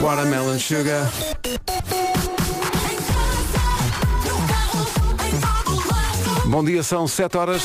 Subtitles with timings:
[0.00, 1.10] Watermelon Sugar.
[6.46, 7.62] Bom dia, são 7 horas.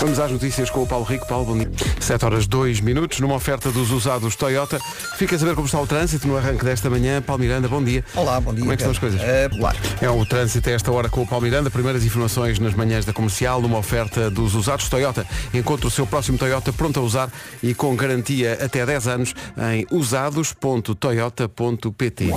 [0.00, 1.26] Vamos às notícias com o Paulo Rico.
[1.26, 1.70] Paulo, bom dia.
[2.00, 4.80] 7 horas 2 minutos, numa oferta dos usados Toyota.
[5.18, 7.20] Fica a saber como está o trânsito no arranque desta manhã.
[7.20, 8.02] Paulo Miranda, bom dia.
[8.14, 8.60] Olá, bom dia.
[8.60, 9.20] Como é que estão as coisas?
[9.50, 9.76] Polar.
[10.00, 11.68] É o trânsito a esta hora com o Paulo Miranda.
[11.70, 15.26] Primeiras informações nas manhãs da comercial, numa oferta dos usados Toyota.
[15.52, 17.30] Encontre o seu próximo Toyota pronto a usar
[17.62, 19.34] e com garantia até 10 anos
[19.70, 22.30] em usados.toyota.pt.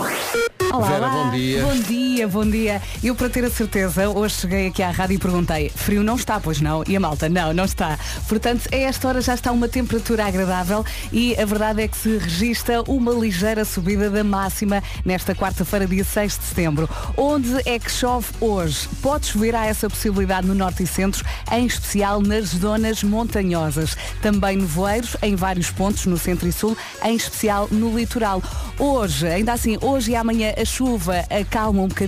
[0.73, 1.09] Olá, Vera, olá.
[1.09, 1.64] bom dia.
[1.64, 2.80] Bom dia, bom dia.
[3.03, 6.39] Eu, para ter a certeza, hoje cheguei aqui à rádio e perguntei, frio não está,
[6.39, 6.84] pois não?
[6.88, 7.98] E a malta, não, não está.
[8.30, 12.17] Portanto, a esta hora já está uma temperatura agradável e a verdade é que se
[12.17, 16.88] registra uma ligeira subida da máxima nesta quarta-feira, dia 6 de setembro.
[17.17, 18.88] Onde é que chove hoje?
[19.02, 23.98] Pode chover, há essa possibilidade no norte e centro, em especial nas zonas montanhosas.
[24.22, 28.42] Também nevoeiros em vários pontos no centro e sul, em especial no litoral.
[28.77, 32.03] Hoje, ainda assim, hoje e amanhã a chuva acalma um bocadinho.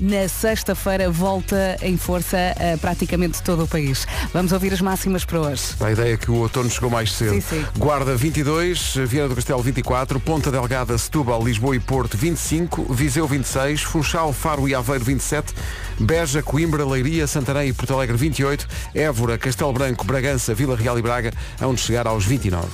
[0.00, 4.06] Na sexta-feira volta em força a praticamente todo o país.
[4.32, 5.62] Vamos ouvir as máximas para hoje.
[5.80, 7.34] A ideia é que o outono chegou mais cedo.
[7.34, 7.64] Sim, sim.
[7.78, 13.82] Guarda 22, Viana do Castelo 24, Ponta Delgada, Setúbal, Lisboa e Porto 25, Viseu 26,
[13.82, 15.54] Funchal, Faro e Aveiro 27,
[15.98, 21.02] Beja, Coimbra, Leiria, Santarém e Porto Alegre 28, Évora, Castelo Branco, Bragança, Vila Real e
[21.02, 22.68] Braga, onde chegar aos 29.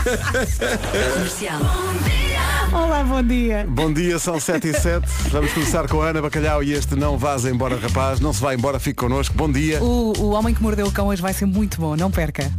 [2.72, 3.66] Olá, bom dia.
[3.68, 5.04] Bom dia, são 7 e 7.
[5.30, 8.20] Vamos começar com a Ana Bacalhau e este Não Vaza Embora Rapaz.
[8.20, 9.34] Não se vai embora, fique connosco.
[9.34, 9.82] Bom dia.
[9.82, 12.50] O, o Homem que Mordeu o Cão hoje vai ser muito bom, não perca.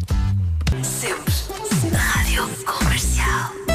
[0.69, 1.10] Comercial.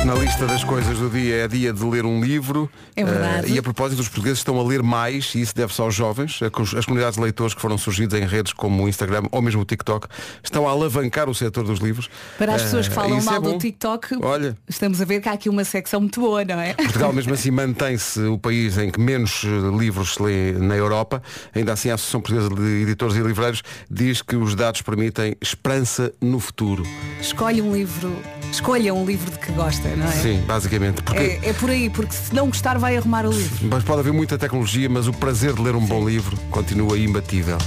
[0.06, 2.70] Na lista das coisas do dia é dia de ler um livro.
[2.94, 3.50] É verdade.
[3.50, 6.38] Eh, e a propósito, os portugueses estão a ler mais, e isso deve-se aos jovens.
[6.78, 9.64] As comunidades de leitores que foram surgidas em redes como o Instagram ou mesmo o
[9.64, 10.06] TikTok
[10.44, 12.08] estão a alavancar o setor dos livros.
[12.38, 13.58] Para as pessoas que Eh, falam é mal do bom.
[13.58, 14.56] TikTok, Olha.
[14.68, 16.74] estamos a ver que há aqui uma secção muito boa, não é?
[16.74, 21.20] Portugal mesmo assim mantém-se o país em que menos eh, livros se lê na Europa.
[21.52, 26.12] Ainda assim a Associação Portuguesa de Editores e Livreiros diz que os dados permitem esperança
[26.20, 26.84] no futuro.
[27.20, 28.16] Escolhe um livro,
[28.52, 30.12] escolha um livro de que gosta, não é?
[30.12, 31.02] Sim, basicamente.
[31.02, 33.68] Porque É, é por aí, porque se não gostar vai arrumar o livro.
[33.70, 37.58] Mas pode haver muita tecnologia, mas o prazer de ler um bom livro continua imbatível.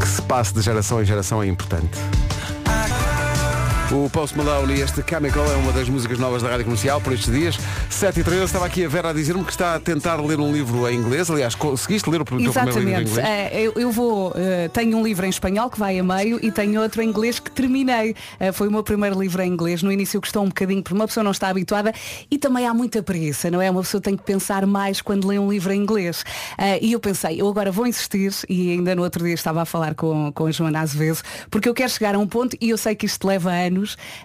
[0.00, 1.98] Que se passe de geração em geração é importante.
[3.92, 7.12] O Post Malone e este Chemical é uma das músicas novas da Rádio Comercial por
[7.12, 7.58] estes dias.
[7.90, 10.50] 7 e 13 estava aqui a Vera a dizer-me que está a tentar ler um
[10.50, 11.30] livro em inglês.
[11.30, 13.10] Aliás, conseguiste ler o teu primeiro livro em Exatamente.
[13.10, 13.28] inglês?
[13.28, 16.50] Eh, eu, eu vou, eh, tenho um livro em espanhol que vai a meio e
[16.50, 18.16] tenho outro em inglês que terminei.
[18.40, 19.82] Eh, foi o meu primeiro livro em inglês.
[19.82, 21.92] No início custou um bocadinho porque uma pessoa não está habituada
[22.30, 23.70] e também há muita preguiça, não é?
[23.70, 26.24] Uma pessoa tem que pensar mais quando lê um livro em inglês.
[26.56, 29.64] Eh, e eu pensei, eu agora vou insistir e ainda no outro dia estava a
[29.66, 31.18] falar com, com a Joana Azevedo,
[31.50, 33.73] porque eu quero chegar a um ponto e eu sei que isto leva anos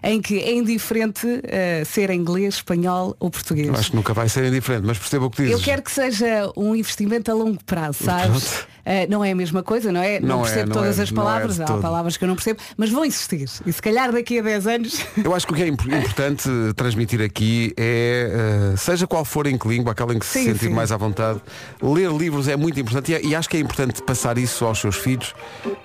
[0.03, 3.67] em que é indiferente eh, ser inglês, espanhol ou português.
[3.67, 5.53] Eu Acho que nunca vai ser indiferente, mas perceba o que dizes.
[5.53, 8.43] Eu quero que seja um investimento a longo prazo, sabes?
[8.43, 8.67] Pronto.
[8.85, 10.19] Eh, não é a mesma coisa, não é?
[10.19, 11.81] Não é, percebo não todas é, as não é palavras, de há todo.
[11.81, 13.45] palavras que eu não percebo, mas vou insistir.
[13.65, 15.05] E se calhar daqui a 10 anos.
[15.23, 19.45] Eu acho que o que é imp- importante transmitir aqui é, eh, seja qual for
[19.47, 20.73] em que língua, aquela em que se Sim, sentir sim.
[20.73, 21.39] mais à vontade,
[21.81, 24.79] ler livros é muito importante e, é- e acho que é importante passar isso aos
[24.79, 25.33] seus filhos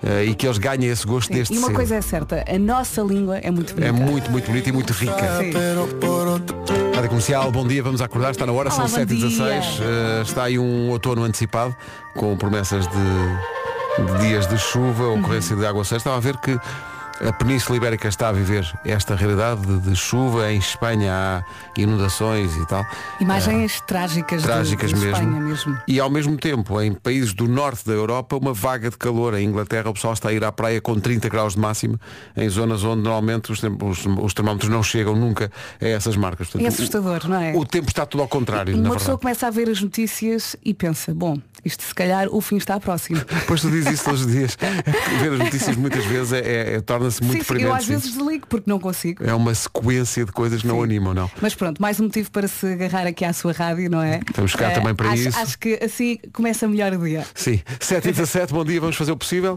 [0.02, 1.76] eh, e que eles ganhem esse gosto deste e uma cedo.
[1.76, 3.88] coisa é certa, a nossa língua é muito bonita.
[3.88, 5.38] É muito, muito bonita e muito rica.
[5.40, 6.83] Sim.
[6.94, 9.84] Rádio Comercial, bom dia, vamos acordar, está na hora, Olá, são bom 7h16, dia.
[9.84, 11.74] eh, está aí um outono antecipado,
[12.14, 15.18] com promessas de, de dias de chuva, Uhum.
[15.18, 16.56] ocorrência de água dá a ver que
[17.20, 21.44] a Península Ibérica está a viver esta realidade de, de chuva, em Espanha há
[21.80, 22.84] inundações e tal.
[23.20, 25.10] Imagens trágicas, de- Trágicas de, mesmo.
[25.12, 25.78] Espanha mesmo.
[25.86, 29.34] E ao mesmo tempo, em países do norte da Europa, uma vaga de calor.
[29.34, 32.00] Em Inglaterra, o pessoal está a ir à praia com 30 graus de máxima,
[32.36, 35.50] em zonas onde normalmente os, os- os termómetros não chegam nunca
[35.80, 36.48] a essas marcas.
[36.48, 37.52] Portanto, É assustador, não é?
[37.52, 40.74] O, o tempo está tudo ao contrário, Uma pessoa começa a ver as notícias e
[40.74, 43.20] pensa, bom, isto se calhar o fim está próximo.
[43.24, 44.56] Depois tu dizes isso todos os dias.
[45.20, 46.80] Ver as notícias muitas vezes é, é- é-
[47.20, 48.02] torna-se muito sim, sim, eu às premente.
[48.02, 49.24] vezes desligo porque não consigo.
[49.24, 51.30] É uma sequência de coisas que não animam, não.
[51.40, 54.20] Mas pronto, mais um motivo para se agarrar aqui à sua rádio, não é?
[54.28, 55.38] Estamos cá Eh, também para acho, isso.
[55.38, 57.24] Acho que assim começa melhor o dia.
[57.34, 57.60] Sim.
[57.80, 59.54] 7 e 17, bom dia, vamos fazer o possível.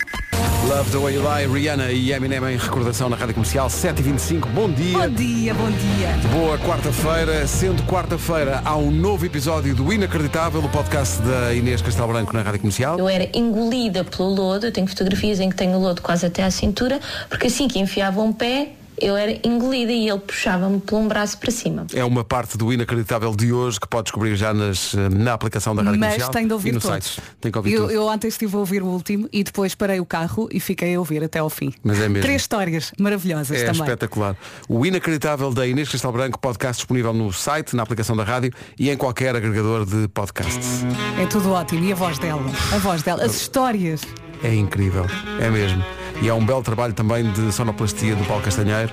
[0.68, 4.04] Love the Way You Lie, Rihanna e Eminem em recordação na Rádio Comercial, 7 e
[4.04, 4.98] 25 bom dia.
[4.98, 6.30] Bom dia, bom dia.
[6.34, 12.10] Boa quarta-feira, sendo quarta-feira há um novo episódio do Inacreditável, o podcast da Inês Castelo
[12.10, 13.00] Branco na Rádio Comercial.
[13.00, 16.44] Eu era engolida pelo lodo, eu tenho fotografias em que tenho o lodo quase até
[16.44, 17.00] à cintura,
[17.38, 18.70] porque assim que enfiava um pé,
[19.00, 21.86] eu era engolida e ele puxava-me por um braço para cima.
[21.94, 25.84] É uma parte do inacreditável de hoje que pode descobrir já nas, na aplicação da
[25.84, 27.06] Rádio Mas Comercial tem de e ouvir no todos.
[27.06, 27.22] site.
[27.40, 27.92] Tem que ouvir Eu, tudo.
[27.94, 31.00] eu ontem estive a ouvir o último e depois parei o carro e fiquei a
[31.00, 31.72] ouvir até ao fim.
[31.84, 32.24] Mas é mesmo.
[32.24, 33.82] Três histórias maravilhosas É também.
[33.84, 34.36] espetacular.
[34.68, 38.90] O Inacreditável da Inês Cristal Branco, podcast disponível no site, na aplicação da rádio e
[38.90, 40.84] em qualquer agregador de podcasts.
[41.22, 41.86] É tudo ótimo.
[41.86, 42.42] E a voz dela?
[42.74, 43.24] A voz dela.
[43.24, 44.02] As histórias.
[44.44, 45.06] É incrível,
[45.40, 45.84] é mesmo.
[46.22, 48.92] E é um belo trabalho também de sonoplastia do Paulo Castanheiro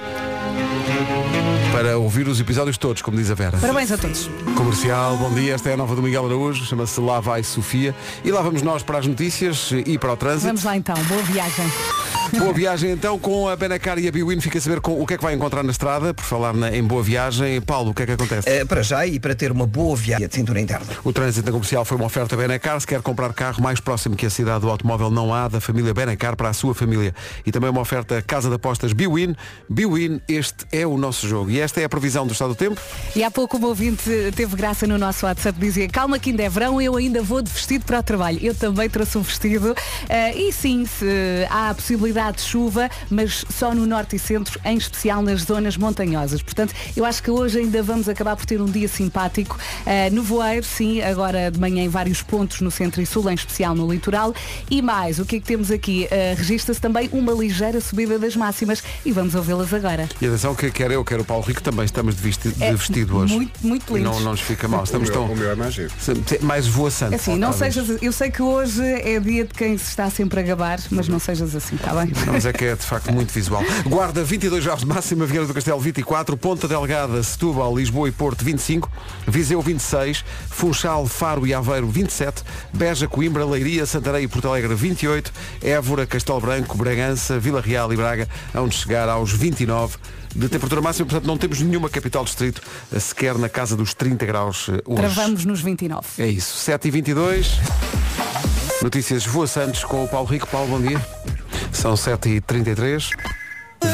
[1.73, 3.59] para ouvir os episódios todos, como diz a Vera.
[3.59, 4.31] Parabéns a todos.
[4.57, 7.95] Comercial, bom dia, esta é a nova do Miguel Araújo, chama-se Lá Vai Sofia.
[8.25, 10.47] E lá vamos nós para as notícias e para o trânsito.
[10.47, 10.95] Vamos lá então.
[10.95, 11.67] Boa viagem.
[12.39, 14.41] Boa viagem então com a Benacar e a Biwin.
[14.41, 16.75] Fica a saber com o que é que vai encontrar na estrada, por falar na-
[16.77, 17.61] em boa viagem.
[17.61, 18.49] Paulo, o que é que acontece?
[18.49, 20.87] Eh, para já e para ter uma boa viagem de cintura interna.
[21.05, 22.81] O trânsito na comercial foi uma oferta Benacar.
[22.81, 25.95] Se quer comprar carro mais próximo que a cidade do automóvel não há, da família
[25.95, 27.15] Benacar para a sua família.
[27.47, 29.35] E também uma oferta Casa de Apostas Biwin.
[29.69, 31.51] Biwin, este é o nosso jogo.
[31.51, 32.81] E esta é a previsão do estado do tempo.
[33.15, 36.49] E há pouco o ouvinte teve graça no nosso WhatsApp, dizia calma que ainda é
[36.49, 38.39] verão, eu ainda vou de vestido para o trabalho.
[38.43, 39.75] Eu também trouxe um vestido.
[40.09, 41.07] Eh, e sim, se
[41.49, 45.77] há a possibilidade de chuva, mas só no norte e centro, em especial nas zonas
[45.77, 46.43] montanhosas.
[46.43, 49.59] Portanto, eu acho que hoje ainda vamos acabar por ter um dia simpático.
[49.87, 53.35] Eh, no voeiro, sim, agora de manhã em vários pontos no centro e sul, em
[53.35, 54.35] especial no litoral.
[54.71, 56.07] E mais, o que é que temos aqui?
[56.11, 60.09] Eh, Registra-se também uma ligeira subida das máximas e vamos ouvi-las agora.
[60.21, 62.73] E atenção que quer eu, quer o Paulo Rico, também estamos de vestido, de É
[62.75, 63.35] vestido hoje.
[63.35, 64.13] muito, muito lindos.
[64.17, 64.85] Não, não nos fica mal.
[64.85, 65.93] Estamos o, meu, tão o meu é mais giro.
[66.43, 67.15] mais voaçante.
[67.15, 67.75] É Assim, não talvez.
[67.75, 68.03] sejas.
[68.03, 71.19] Eu sei que hoje é dia de quem se está sempre a gabar, mas não
[71.19, 72.13] sejas assim, está bem?
[72.27, 73.63] Mas é que é de facto muito visual.
[73.87, 78.45] Guarda 22 graus de máxima, Vieira do Castelo 24, Ponta Delgada, Setúbal, Lisboa e Porto
[78.45, 78.91] 25,
[79.27, 85.33] Viseu 26, Funchal, Faro e Aveiro 27, Beja, Coimbra, Leiria, Santarém e Porto Alegre 28,
[85.63, 89.97] Évora, Castelo Branco, Bragança, Vila Real e Braga, onde chegar aos 29
[90.35, 92.61] de temperatura máxima, portanto não temos nenhuma capital distrito
[92.93, 95.01] eh, sequer na casa dos 30 graus eh, hoje.
[95.01, 96.07] Travamos nos 29.
[96.19, 97.61] É isso, 7 e 22
[98.85, 100.47] Notícias voaçantes com o Paulo Rico.
[100.47, 101.01] Paulo, bom dia.
[101.75, 103.11] São 7 e 33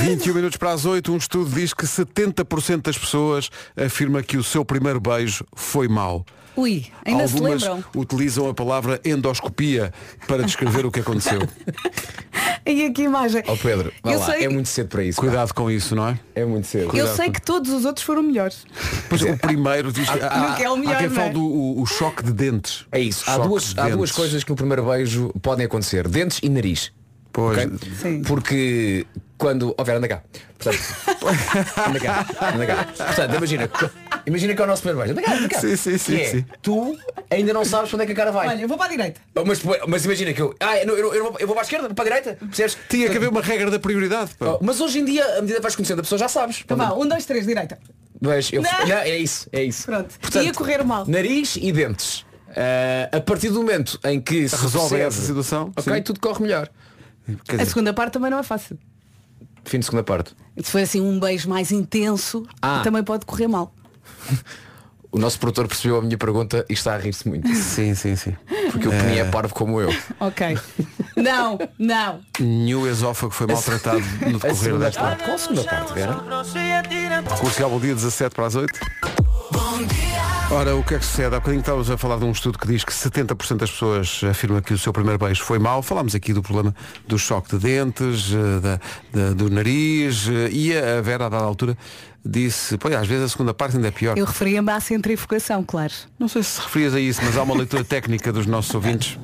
[0.03, 4.45] 21 minutos para as 8, um estudo diz que 70% das pessoas afirma que o
[4.45, 6.25] seu primeiro beijo foi mau.
[6.55, 7.85] Ui, ainda Algumas se lembram?
[7.97, 9.93] utilizam a palavra endoscopia
[10.29, 11.41] para descrever o que aconteceu.
[12.67, 13.43] E aqui a imagem.
[13.49, 15.17] Ó Pedro, vá eu lá, sei, é muito cedo para isso.
[15.17, 15.23] pá.
[15.27, 16.21] Cuidado com isso, não é?
[16.35, 16.85] É muito cedo.
[16.85, 18.67] eu cuidado sei com- que todos os outros foram melhores.
[19.09, 21.19] Pois o primeiro diz que há, Nunca é o melhor, há quem não é?
[21.19, 22.85] fale do o, o choque de dentes.
[22.93, 23.25] É isso.
[23.29, 24.13] Há Choque duas, de há duas dentes.
[24.13, 26.07] coisas que no primeiro beijo podem acontecer.
[26.07, 26.93] Dentes e nariz.
[27.33, 27.71] Pois, ok?
[28.01, 28.23] Sim.
[28.23, 29.07] Porque
[29.39, 29.75] quando.
[29.79, 30.23] Ó Vera, anda cá.
[30.59, 30.83] Portanto,
[31.89, 32.85] anda cá, anda cá.
[32.85, 33.71] Portanto, imagina,
[34.27, 35.13] imagina que é o nosso primeiro beijo.
[35.19, 35.61] Anda cá, anda cá.
[35.61, 36.45] Sim, sim, sim, Que é, sim.
[36.61, 36.99] Tu
[37.31, 38.49] ainda não sabes onde é que a cara vai.
[38.49, 39.21] Olha, eu vou para a direita.
[39.47, 40.55] Mas, mas imagina que eu.
[40.61, 42.45] Ah, eu, eu, eu, vou- eu vou para a esquerda, para a direita.
[42.47, 42.77] Percebes?
[42.89, 44.33] tinha que haver uma regra da prioridade.
[44.39, 44.47] pá.
[44.47, 46.61] Oh, Mas hoje em dia, à medida que vais conhecendo a pessoa, já sabes.
[46.65, 47.79] Então vá, um, dois, três, direita.
[48.21, 48.71] Mas eu, Não.
[48.87, 49.87] não, é isso, é isso.
[49.87, 50.15] Pronto.
[50.43, 51.07] Ia correr mal.
[51.09, 52.27] Nariz e dentes.
[52.55, 56.03] Ah, a partir do momento em que se Resolve percebe- essa situação, Ok, sim.
[56.03, 56.69] tudo corre melhor.
[57.45, 58.79] Quer A dizer, segunda parte também não é fácil.
[59.65, 60.35] Fim de segunda parte.
[60.57, 62.81] Se for assim um beijo mais intenso, Ah.
[62.83, 63.75] também pode correr mal.
[65.13, 67.53] O nosso produtor percebeu a minha pergunta e está a rir-se muito.
[67.53, 68.37] sim, sim, sim.
[68.71, 69.93] Porque o Peninha é parvo como eu.
[70.21, 70.57] Ok.
[71.17, 72.21] não, não.
[72.39, 75.25] Nenhum esófago foi maltratado no A decorrer desta parte.
[75.25, 76.15] Qual a segunda parte, Vera?
[77.41, 78.79] Comercial, bom dia 17 para as 8.
[80.53, 81.29] Ora, o que é que sucede?
[81.35, 84.61] Há bocadinho estávamos a falar de um estudo que diz que 70% das pessoas afirma
[84.61, 85.81] que o seu primeiro beijo foi mau.
[85.81, 86.75] Falámos aqui do problema
[87.07, 88.81] do choque de dentes, eh, da,
[89.13, 91.79] da- do nariz, eh, e a Vera, a dada altura,
[92.25, 94.19] disse, pois às vezes a segunda parte ainda é pior.
[94.19, 95.93] Eu referia-me à centrifugação, claro.
[96.19, 99.19] Não sei se referias a isso, mas há uma leitura técnica dos nossos ouvintes.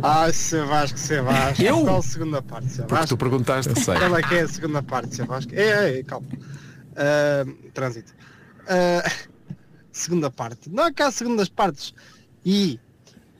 [0.00, 1.22] Vasco, Sr.
[1.22, 1.62] Vasco.
[1.62, 1.82] Eu?
[1.84, 2.68] Qual a segunda parte.
[2.78, 3.08] Porque Vasco?
[3.08, 3.78] tu perguntaste.
[3.80, 3.98] sei.
[3.98, 5.26] Qual é que é a segunda parte, Sr.
[5.26, 5.52] Vasco?
[5.54, 6.26] É, é, calma.
[6.96, 8.12] Ah, trânsito.
[8.68, 9.10] Ah,
[9.92, 10.70] segunda parte.
[10.70, 11.94] Não há cá segundas partes.
[12.44, 12.80] E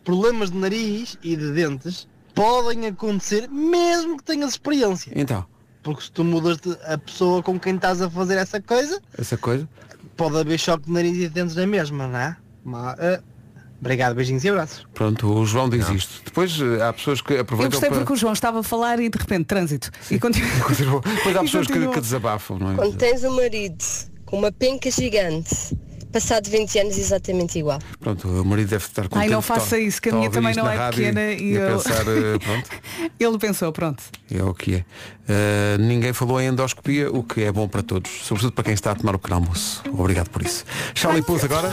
[0.05, 5.13] problemas de nariz e de dentes podem acontecer mesmo que tenhas experiência.
[5.15, 5.45] Então,
[5.83, 9.69] Porque se tu mudas a pessoa com quem estás a fazer essa coisa, essa coisa.
[10.17, 12.37] pode haver choque de nariz e de dentes na mesma, não é?
[12.65, 13.23] Mas, ah,
[13.81, 14.87] obrigado, beijinhos e abraços.
[14.95, 16.23] Pronto, o João diz isto.
[16.25, 17.99] Depois eh, há pessoas que Eu aproveitam gostei para...
[17.99, 19.91] porque o João estava a falar e de repente trânsito.
[20.11, 20.51] E continua.
[20.65, 21.01] Continuou.
[21.01, 22.75] Depois há pessoas que, que desabafam, não é?
[22.77, 23.85] Quando tens um marido
[24.33, 25.55] uma penca gigante,
[26.11, 27.79] passado 20 anos exatamente igual.
[28.01, 29.19] Pronto, o marido deve estar contente.
[29.23, 31.53] Ai, não está- faça isso, que a está minha também não é rádio pequena e
[31.53, 32.71] eu- pensar, eh, pronto,
[33.21, 34.03] Ele pensou, pronto.
[34.31, 34.85] é o que é.
[35.29, 38.91] Eh, ninguém falou em endoscopia, o que é bom para todos, sobretudo para quem está
[38.91, 39.83] a tomar o pequeno almoço.
[39.93, 40.65] Obrigado por isso.
[40.95, 41.71] Charlie Puth agora.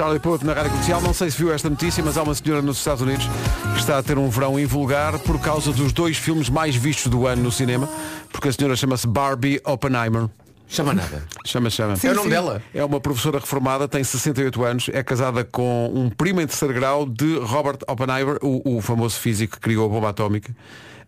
[0.00, 0.98] Charlie Puth na Rádio Comercial.
[1.02, 3.26] Não sei se viu esta notícia, mas há uma senhora nos Estados Unidos
[3.74, 7.26] que está a ter um verão invulgar por causa dos dois filmes mais vistos do
[7.26, 7.86] ano no cinema,
[8.32, 10.26] porque a senhora chama-se Barbie Oppenheimer.
[10.66, 11.22] Chama nada.
[11.44, 11.96] Chama, chama.
[12.02, 12.62] é o nome dela?
[12.72, 17.04] É uma professora reformada, tem 68 anos, é casada com um primo em terceiro grau
[17.04, 20.56] de Robert Oppenheimer, o, o famoso físico que criou a bomba atómica.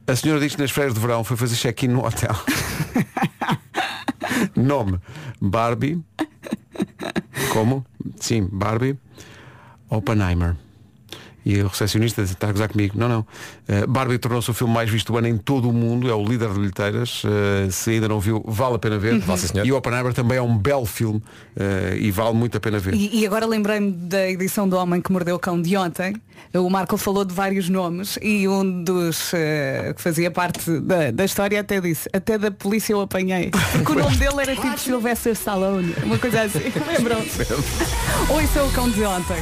[0.06, 2.36] A senhora diz que nas férias de verão foi fazer check-in no hotel.
[4.54, 5.00] Nome,
[5.40, 5.98] Barbie.
[7.54, 7.86] Como?
[8.20, 8.96] Sim, Barbie
[9.88, 10.56] Oppenheimer.
[11.44, 12.94] E o recepcionista está a gozar comigo.
[12.96, 13.20] Não, não.
[13.20, 16.08] Uh, Barbie tornou-se o filme mais visto do ano em todo o mundo.
[16.08, 17.24] É o líder de bilheteiras.
[17.24, 19.18] Uh, se ainda não viu, vale a pena ver.
[19.18, 19.66] Vale, senhor.
[19.66, 21.18] E o Oppenheimer também é um belo filme
[21.56, 22.94] uh, e vale muito a pena ver.
[22.94, 26.14] E, e agora lembrei-me da edição do Homem que Mordeu o Cão de ontem.
[26.54, 29.30] O Marco falou de vários nomes e um dos
[29.94, 33.50] que fazia parte da, da história até disse, até da polícia eu apanhei.
[33.50, 36.60] Porque o nome dele era tipo Sylvester Stallone, uma coisa assim.
[36.92, 37.46] Lembram-se?
[38.28, 39.36] Ou isso é o cão de ontem.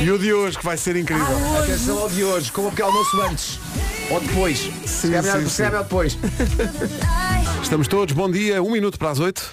[0.00, 1.21] E o de hoje que vai ser incrível.
[1.62, 3.58] Atenção ao de hoje, com o pequeno almoço antes.
[4.10, 4.70] Ou depois.
[4.84, 5.70] se é melhor, sim, se é sim.
[5.70, 6.18] melhor depois.
[7.62, 9.50] Estamos todos, bom dia, um minuto para as oito.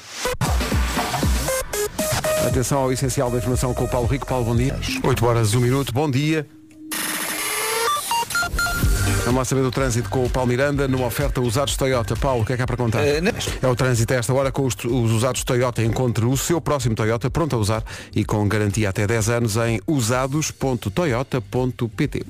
[2.47, 4.25] Atenção ao essencial da informação com o Paulo Rico.
[4.25, 4.77] Paulo, bom dia.
[5.03, 6.47] 8 horas, 1 minuto, bom dia.
[9.29, 12.15] Vamos lá saber do trânsito com o Paulo Miranda numa oferta usados Toyota.
[12.15, 13.03] Paulo, o que é que há para contar?
[13.21, 13.31] Não-
[13.61, 15.83] É o trânsito a esta hora com os, os usados Toyota.
[15.83, 17.83] Encontre o seu próximo Toyota pronto a usar
[18.15, 22.25] e com garantia até 10 anos em usados.toyota.pt.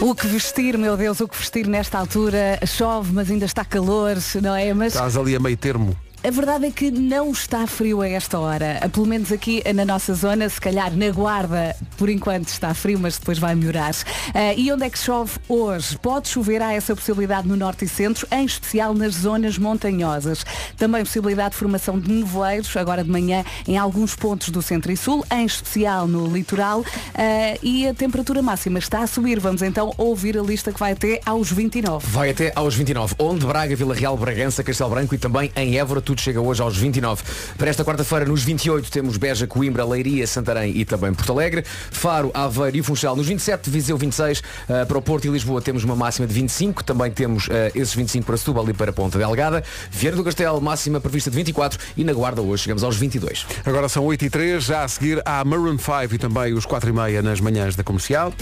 [0.00, 2.60] O que vestir, meu Deus, o que vestir nesta altura?
[2.68, 4.72] Chove, mas ainda está calor, não é?
[4.72, 5.96] Mas Estás ali a meio termo.
[6.24, 8.80] A verdade é que não está frio a esta hora.
[8.92, 13.18] Pelo menos aqui na nossa zona, se calhar na Guarda, por enquanto está frio, mas
[13.18, 13.92] depois vai melhorar.
[14.32, 15.98] Ah, e onde é que chove hoje?
[15.98, 20.46] Pode chover, há essa possibilidade no norte e centro, em especial nas zonas montanhosas.
[20.76, 24.96] Também possibilidade de formação de nevoeiros, agora de manhã, em alguns pontos do centro e
[24.96, 26.84] sul, em especial no litoral.
[27.16, 29.40] Ah, e a temperatura máxima está a subir.
[29.40, 32.06] Vamos então ouvir a lista que vai até aos 29.
[32.06, 33.16] Vai até aos 29.
[33.18, 36.76] Onde Braga, Vila Real, Bragança, Castelo Branco e também em Évora, tudo chega hoje aos
[36.76, 37.22] 29.
[37.56, 41.64] Para esta quarta-feira, nos 28, temos Beja, Coimbra, Leiria, Santarém e também Porto Alegre.
[41.90, 44.40] Faro, Aveiro e Funchal nos 27, Viseu 26.
[44.40, 46.84] Uh, para o Porto e Lisboa temos uma máxima de 25.
[46.84, 49.64] Também temos uh, esses 25 para Setúbal e para Ponta Delgada.
[49.90, 51.78] Vieira do Castelo, máxima prevista de 24.
[51.96, 53.46] E na Guarda hoje chegamos aos 22.
[53.64, 56.90] Agora são 8 e 3, já a seguir há Maroon 5 e também os 4
[56.90, 58.34] e meia nas manhãs da comercial.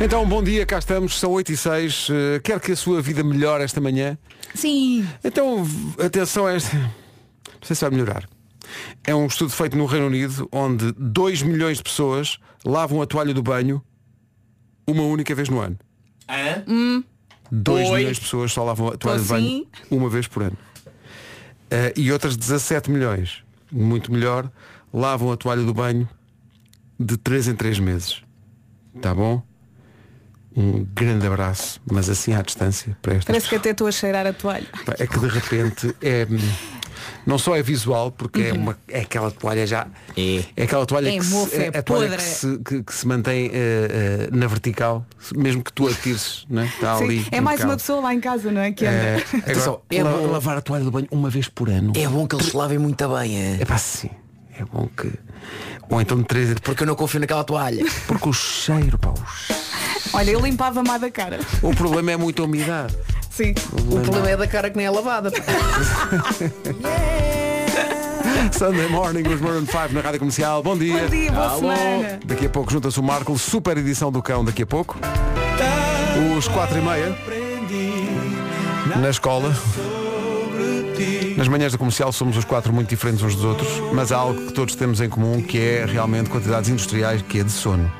[0.00, 2.08] Então, bom dia, cá estamos, são 8 e 6.
[2.10, 4.16] Eh, quer que a sua vida melhore esta manhã?
[4.54, 5.06] Sim.
[5.22, 5.66] Então,
[5.98, 6.78] atenção a esta.
[7.60, 8.28] Não sei se vai melhorar.
[9.04, 13.32] É um estudo feito no Reino Unido onde 2 milhões de pessoas lavam a toalha
[13.32, 13.82] do banho
[14.86, 15.78] uma única vez no ano.
[17.50, 17.98] 2 Oi?
[17.98, 19.66] milhões de pessoas só lavam a toalha Tô do banho sim.
[19.90, 20.56] uma vez por ano.
[21.70, 24.50] Eh, e outras 17 milhões, muito melhor,
[24.92, 26.08] lavam a toalha do banho
[26.98, 28.22] de 3 em 3 meses.
[29.00, 29.42] Tá bom?
[30.56, 34.26] Um grande abraço, mas assim à distância para estas Parece que até estou a cheirar
[34.26, 34.66] a toalha.
[34.98, 36.26] É que de repente é.
[37.26, 39.86] Não só é visual, porque é, uma, é aquela toalha já.
[40.16, 40.62] É.
[40.62, 43.50] aquela toalha É que, mofo, se, é a toalha que se, que, que se mantém
[43.52, 45.04] eh, eh, na vertical,
[45.36, 46.70] mesmo que tu a tires, né?
[46.74, 47.26] está Sim, ali.
[47.30, 48.72] é mais uma pessoa lá em casa, não é?
[48.72, 48.96] Que anda.
[48.96, 51.92] Eh, Atenção, agora, é la- bom- lavar a toalha do banho uma vez por ano.
[51.96, 53.58] É bom que eles se lavem muito bem, é?
[53.60, 54.10] É pá, sim.
[54.58, 55.12] É bom que.
[55.90, 56.54] Ou então de três.
[56.60, 57.84] Porque eu não confio naquela toalha.
[58.08, 59.62] Porque o cheiro, pá, o cheiro.
[60.14, 61.38] Olha, eu limpava má da cara.
[61.62, 62.96] O problema é muita umidade.
[63.38, 63.54] Sim.
[63.92, 65.30] O problema é da cara que nem é lavada.
[68.50, 70.60] Sunday Morning, os Maroon 5 na Rádio Comercial.
[70.60, 71.04] Bom dia.
[71.04, 71.60] Bom dia, boa Alô.
[71.60, 72.18] semana.
[72.24, 74.98] Daqui a pouco junta-se o Marco, super edição do cão daqui a pouco.
[76.36, 77.16] Os 4 e meia.
[79.00, 79.54] Na escola.
[81.36, 84.46] Nas manhãs da comercial somos os quatro muito diferentes uns dos outros, mas há algo
[84.46, 87.90] que todos temos em comum que é realmente quantidades industriais, que é de sono.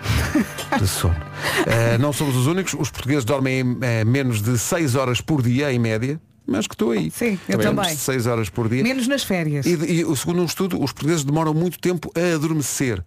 [0.78, 1.16] De sono.
[1.66, 5.72] Eh, não somos os únicos, os portugueses dormem eh, menos de 6 horas por dia,
[5.72, 7.10] em média, mas que estou aí.
[7.10, 7.94] Sim, eu Menos também.
[7.94, 8.82] de 6 horas por dia.
[8.82, 9.64] Menos nas férias.
[9.64, 13.04] E, e o segundo um estudo, os portugueses demoram muito tempo a adormecer.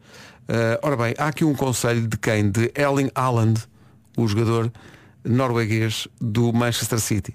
[0.47, 2.49] Ah, ora bem, há aqui um conselho de quem?
[2.49, 3.61] De Erling Haaland,
[4.17, 4.71] o jogador
[5.23, 7.33] norueguês do Manchester City,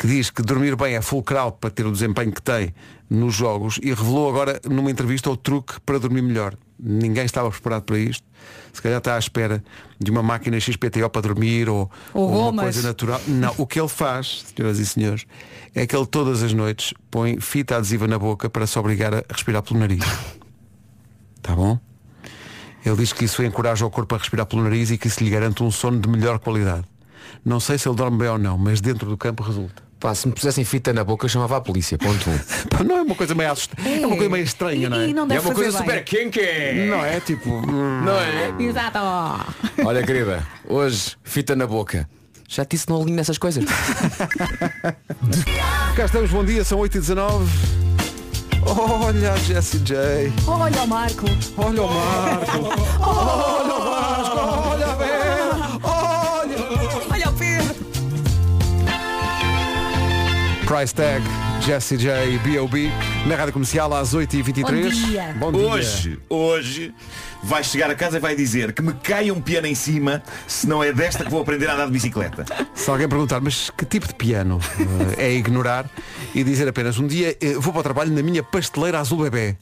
[0.00, 2.74] que diz que dormir bem é fulcral para ter o desempenho que tem
[3.10, 6.56] nos jogos e revelou agora numa entrevista o truque para dormir melhor.
[6.78, 8.26] Ninguém estava preparado para isto.
[8.72, 9.62] Se calhar está à espera
[9.98, 13.20] de uma máquina XPTO para dormir ou, Ou ou uma coisa natural.
[13.28, 15.26] Não, o que ele faz, senhoras e senhores,
[15.74, 19.22] é que ele todas as noites põe fita adesiva na boca para se obrigar a
[19.30, 20.00] respirar pelo nariz.
[21.42, 21.78] Tá bom?
[22.86, 25.28] Ele diz que isso encoraja o corpo a respirar pelo nariz e que isso lhe
[25.28, 26.86] garante um sono de melhor qualidade.
[27.44, 29.89] Não sei se ele dorme bem ou não, mas dentro do campo resulta.
[30.00, 32.38] Pá, se me pusessem fita na boca eu chamava a polícia, ponto um.
[32.74, 33.72] Pá, Não é uma coisa meio assust...
[33.84, 35.08] é uma coisa meio estranha, não é?
[35.08, 36.30] E não É deve uma coisa fazer super bem.
[36.30, 36.88] kinky.
[36.88, 37.50] Não é tipo.
[37.50, 38.54] hum, Não é?
[38.58, 38.98] Exato.
[39.84, 42.08] Olha querida, hoje fita na boca.
[42.48, 43.62] Já te disse não alinho nessas coisas.
[45.94, 47.46] Cá estamos, bom dia, são 8h19.
[48.66, 50.32] Olha a Jessie J.
[50.46, 51.26] Olha o Marco.
[51.56, 52.58] Olha o Marco.
[53.00, 53.89] Olha o Vasco.
[60.70, 61.20] Price Tag,
[61.60, 63.09] Jessie J, B.O.B.
[63.26, 64.62] Na rádio comercial às 8h23.
[64.62, 65.36] Bom dia.
[65.38, 65.60] Bom dia.
[65.60, 66.94] Hoje, hoje,
[67.42, 70.66] vai chegar a casa e vai dizer que me caia um piano em cima se
[70.66, 72.46] não é desta que vou aprender a andar de bicicleta.
[72.74, 74.58] Se alguém perguntar, mas que tipo de piano?
[75.18, 75.88] Eh, é ignorar
[76.34, 79.54] e dizer apenas um dia eh, vou para o trabalho na minha pasteleira azul bebê.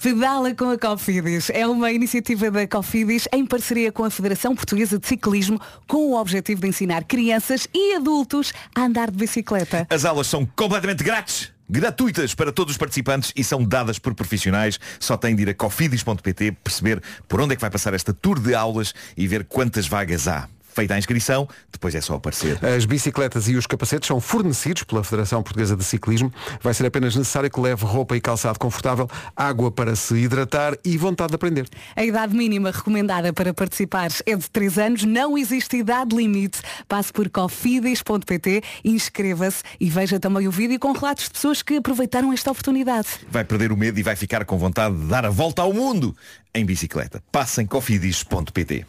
[0.00, 1.48] Pedala com a Cofidis.
[1.50, 5.58] É uma iniciativa da Cofidis em parceria com a Federação Portuguesa de Ciclismo
[5.88, 9.86] com o objetivo de ensinar crianças e adultos a andar de bicicleta.
[9.88, 11.55] As aulas são completamente grátis.
[11.68, 14.78] Gratuitas para todos os participantes e são dadas por profissionais.
[15.00, 18.38] Só tem de ir a cofidis.pt perceber por onde é que vai passar esta tour
[18.38, 20.48] de aulas e ver quantas vagas há.
[20.76, 22.62] Feita a inscrição, depois é só aparecer.
[22.62, 26.30] As bicicletas e os capacetes são fornecidos pela Federação Portuguesa de Ciclismo.
[26.60, 30.98] Vai ser apenas necessário que leve roupa e calçado confortável, água para se hidratar e
[30.98, 31.66] vontade de aprender.
[31.96, 36.60] A idade mínima recomendada para participar é de 3 anos, não existe idade limite.
[36.86, 42.34] Passe por cofidis.pt, inscreva-se e veja também o vídeo com relatos de pessoas que aproveitaram
[42.34, 43.08] esta oportunidade.
[43.30, 46.14] Vai perder o medo e vai ficar com vontade de dar a volta ao mundo
[46.54, 47.22] em bicicleta.
[47.32, 48.84] Passe em cofidis.pt.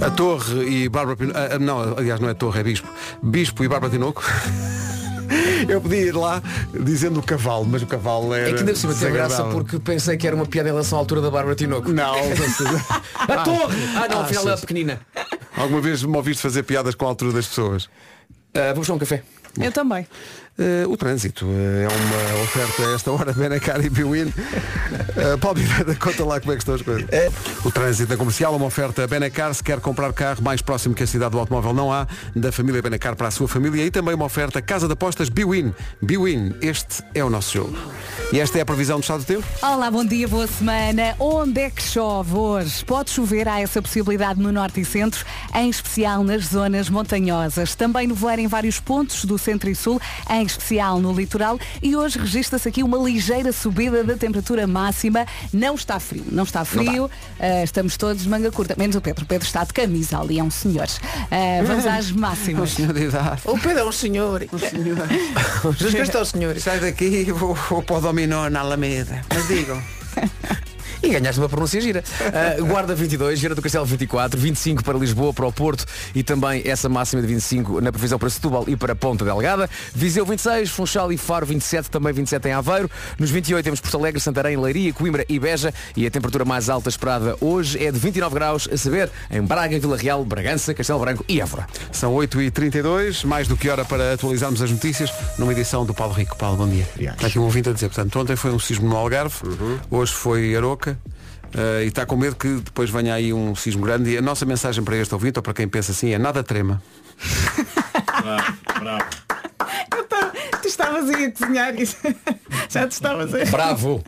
[0.00, 1.38] A Torre e Bárbara Pinoco.
[1.38, 2.88] ah, não, aliás não é Torre, é Bispo.
[3.22, 4.22] Bispo e Bárbara Tinoco.
[5.68, 6.42] Eu podia ir lá
[6.78, 8.50] dizendo o cavalo, mas o cavalo era.
[8.50, 10.98] É que ainda por cima tem graça porque pensei que era uma piada em relação
[10.98, 11.90] à altura da Bárbara Tinoco.
[11.90, 12.14] Não,
[13.16, 13.76] A torre!
[13.96, 15.00] Ah não, afinal ela é pequenina.
[15.56, 17.88] alguma vez me ouviste fazer piadas com a altura das pessoas?
[18.54, 19.22] Ah, vamos tomar um café.
[19.58, 20.06] Eu também.
[20.56, 24.26] Eh, o trânsito eh, é uma oferta a esta hora, Benacar e Biwin.
[24.26, 27.08] Uh, Paulo Miranda, conta lá como é que estão as coisas.
[27.64, 29.52] O trânsito da comercial é uma oferta Benacar.
[29.52, 32.06] Se quer comprar carro mais próximo que a cidade do automóvel, não há.
[32.36, 33.84] Da família Benacar para a sua família.
[33.84, 35.74] E também uma oferta Casa de Apostas Biwin.
[36.00, 37.76] Biwin, este é o nosso jogo.
[38.32, 39.44] E esta é a previsão do estado do tempo?
[39.60, 41.16] Olá, bom dia, boa semana.
[41.18, 42.84] Onde é que chove hoje?
[42.84, 47.74] Pode chover, há essa possibilidade no norte e centro, em especial nas zonas montanhosas.
[47.74, 51.58] Também nevoeiro em vários pontos do centro e sul, em especial no litoral.
[51.82, 55.26] E hoje registra-se aqui uma ligeira subida da temperatura máxima.
[55.52, 57.10] Não está frio, não está frio.
[57.38, 59.24] Ah, estamos todos de manga curta, menos o Pedro.
[59.24, 60.86] O Pedro está de camisa ali, é um senhor.
[61.30, 62.70] Ah, vamos às máximas.
[62.70, 63.42] Senhor de idade.
[63.44, 64.46] O Pedro é um senhor.
[65.78, 66.58] Já está o senhor.
[66.58, 69.22] Sai daqui e vou, vou para o dominó na Alameda.
[69.32, 69.82] Mas digam.
[71.04, 72.02] E ganhaste uma pronúncia gira.
[72.32, 76.62] Ah, Guarda 22, Gira do Castelo 24, 25 para Lisboa, para o Porto e também
[76.64, 79.68] essa máxima de 25 na previsão para Setúbal e para Ponta Delgada.
[79.94, 82.90] Viseu 26, Funchal e Faro 27, também 27 em Aveiro.
[83.18, 85.74] Nos 28 temos Porto Alegre, Santarém, Leiria, Coimbra e Beja.
[85.94, 89.78] E a temperatura mais alta esperada hoje é de 29 graus, a saber, em Braga,
[89.78, 91.66] Vila Real, Bragança, Castelo Branco e Évora.
[91.92, 96.34] São 8h32, mais do que hora para atualizarmos as notícias numa edição do Paulo Rico.
[96.36, 96.86] Paulo, bom dia.
[96.98, 99.34] Está aqui um ouvinte a dizer, portanto, ontem foi um sismo no Algarve,
[99.90, 100.93] hoje foi Aroca.
[101.56, 104.44] Eh, e está com medo que depois venha aí um sismo grande e a nossa
[104.44, 106.82] mensagem para este ouvinte ou para quem pensa assim é nada trema.
[108.22, 109.04] Bravo, bravo.
[110.62, 111.96] Tu estavas aí a cozinhar isso.
[112.68, 113.44] Já te estavas a...
[113.44, 114.02] Bravo!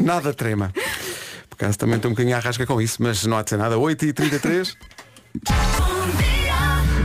[0.00, 0.72] Nada trema.
[1.48, 3.56] Por acaso também estou um bocadinho à rasca com isso, mas não há de ser
[3.56, 3.76] nada.
[3.76, 4.74] 8h33.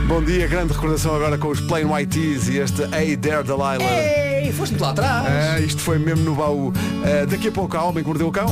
[0.08, 3.78] Bom dia, grande recordação agora com os Plain White Tees e este Hey There Delilah.
[3.80, 5.26] Ei, foste-me lá atrás!
[5.26, 6.72] Ah, isto foi mesmo no baú.
[7.04, 8.46] Ah, daqui a pouco há Homem que Mordeu o Cão.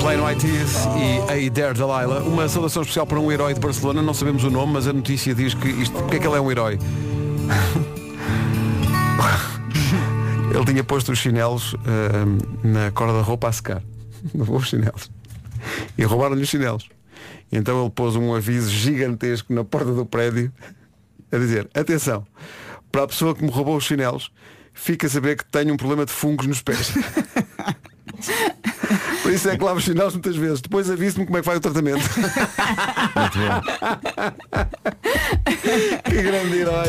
[0.00, 2.20] Plain White Tees e Hey There Delilah.
[2.20, 4.02] Uma saudação especial para um herói de Barcelona.
[4.02, 5.94] Não sabemos o nome, mas a notícia diz que isto.
[5.94, 6.78] Porque é que ele é um herói?
[10.54, 12.26] Ele tinha posto os chinelos ah,
[12.62, 13.82] na corda da roupa a secar.
[14.36, 15.10] Os chinelos.
[15.96, 16.90] E roubaram-lhe os chinelos.
[17.50, 20.52] Então ele pôs um aviso gigantesco na porta do prédio
[21.30, 22.26] a dizer, atenção,
[22.90, 24.30] para a pessoa que me roubou os chinelos,
[24.74, 26.92] fica a saber que tenho um problema de fungos nos pés.
[29.22, 30.60] Por isso é que lavo os chinelos muitas vezes.
[30.60, 32.02] Depois avise-me como é que vai o tratamento.
[36.04, 36.88] que grande herói.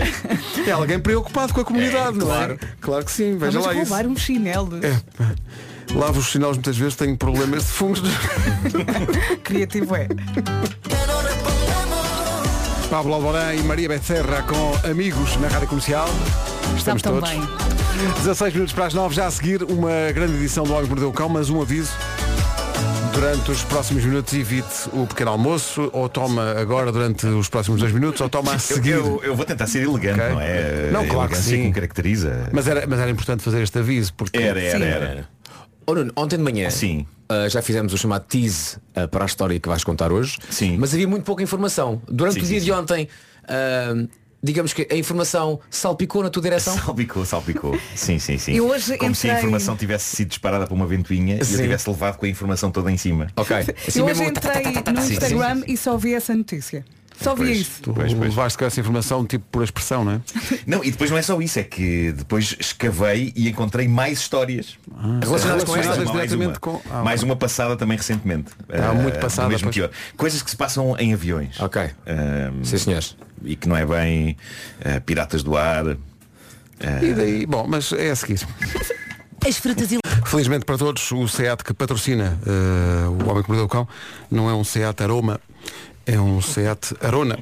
[0.65, 2.53] É alguém preocupado com a comunidade, não claro.
[2.53, 2.67] é?
[2.81, 3.93] Claro que sim, veja Vamos lá isso.
[3.93, 4.79] roubar um chinelo.
[4.83, 4.99] É.
[5.93, 8.01] Lavo os chinelos muitas vezes, tenho problemas de fungos.
[9.43, 10.07] Criativo é.
[12.89, 16.07] Pablo Alborán e Maria Becerra com amigos na Rádio Comercial.
[16.75, 17.29] Estamos Sabe todos.
[17.29, 17.41] bem.
[18.23, 21.09] 16 minutos para as 9, já a seguir uma grande edição do Homem que Mordeu
[21.09, 21.91] o Cão, mas um aviso.
[23.13, 27.91] Durante os próximos minutos evite o pequeno almoço ou toma agora durante os próximos dois
[27.93, 28.91] minutos ou toma a Eu, seguir.
[28.91, 30.30] eu- eu vou tentar ser elegante, Ok.
[30.34, 30.91] não é?
[30.91, 31.65] Não, claro que sim.
[31.67, 32.49] me caracteriza.
[32.52, 34.84] Mas era, mas era importante fazer este aviso porque Era, era, Sim.
[34.86, 35.30] era.
[35.86, 37.06] Oh, Nuno, ontem de manhã Sim.
[37.30, 40.38] ah, já fizemos o chamado tease ah, para a história que vais contar hoje.
[40.49, 40.78] Sim.
[40.80, 42.02] Mas havia muito pouca informação.
[42.08, 42.65] Durante Sim, o dia sim.
[42.65, 43.08] de ontem,
[43.47, 44.08] ah,
[44.43, 46.75] digamos que a informação salpicou na tua direção.
[46.84, 47.79] Salpicou, salpicou.
[47.95, 48.51] Sim, sim, sim.
[48.51, 51.45] E hoje Como se a entrei- informação tivesse sido disparada por uma ventoinha e eu
[51.45, 51.58] Sim.
[51.63, 53.27] tivesse levado com a informação toda em cima.
[53.38, 53.56] Ok.
[53.56, 55.63] Assim Eu hoje mesmo- entrei no sim, sim, Instagram sim.
[55.67, 56.84] e só vi essa notícia.
[57.21, 57.58] Só vi Pois.
[57.60, 57.82] isso.
[57.82, 58.30] tu Pois, pois.
[58.30, 60.21] levaste com essa informação tipo por expressão, não é?
[60.67, 64.78] Não, e depois não é só isso, é que depois escavei e encontrei mais histórias.
[65.23, 66.02] Relacionadas com Mais esta?
[66.02, 66.60] uma, mais diretamente uma.
[66.60, 68.52] com- Ah, mais uma passada também recentemente.
[68.69, 69.89] Ah, Ah, muito passada, mesmo pois.
[70.17, 71.60] Coisas que se passam em aviões.
[71.60, 71.82] Ok.
[71.82, 73.15] Ah, Sim, senhores.
[73.43, 74.36] e que não é bem
[74.84, 75.95] ah, piratas do ar.
[77.02, 78.41] E daí, bom, mas é a seguir.
[79.47, 83.65] As frutas e Felizmente para todos, o SEAT que patrocina eh, o Homem que Mordeu
[83.65, 83.88] o Cão
[84.32, 85.39] não é um SEAT Aroma,
[86.05, 87.39] é um SEAT Arona.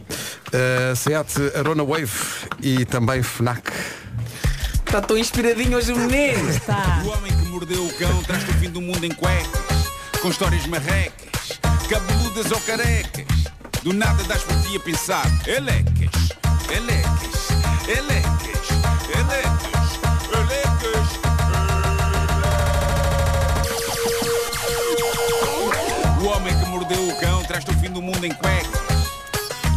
[0.51, 2.11] Eh, SEAT Arona Wave
[2.61, 3.71] e também FNAC.
[4.85, 6.59] Está tão inspiradinho hoje o menino.
[6.65, 7.01] Tá.
[7.05, 9.87] O homem que mordeu o cão traz-te o fim do mundo em cuecas,
[10.21, 13.25] com histórias marrecas, cabeludas ou carecas.
[13.83, 16.29] Do nada das por ti a pensar, elecas,
[16.69, 17.49] elecas,
[17.87, 18.69] elecas,
[19.17, 19.71] elecas,
[20.37, 21.21] elecas.
[21.25, 21.30] O
[27.91, 28.69] do mundo em cuecas.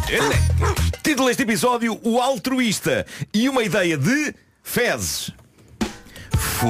[0.09, 0.91] Elecas.
[1.03, 5.31] Título deste episódio, o altruísta e uma ideia de fezes.
[6.37, 6.67] Fogo.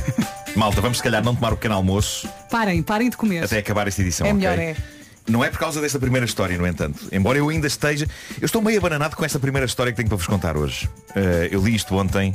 [0.56, 3.44] Malta, vamos se calhar não tomar o pequeno almoço Parem, parem de comer.
[3.44, 4.26] até acabar esta edição.
[4.26, 4.64] É melhor, ok?
[4.64, 4.76] é.
[5.28, 6.98] Não é por causa desta primeira história, no entanto.
[7.12, 8.06] Embora eu ainda esteja.
[8.40, 10.88] Eu estou meio abananado com esta primeira história que tenho para vos contar hoje.
[11.14, 12.32] Eh, eu li isto ontem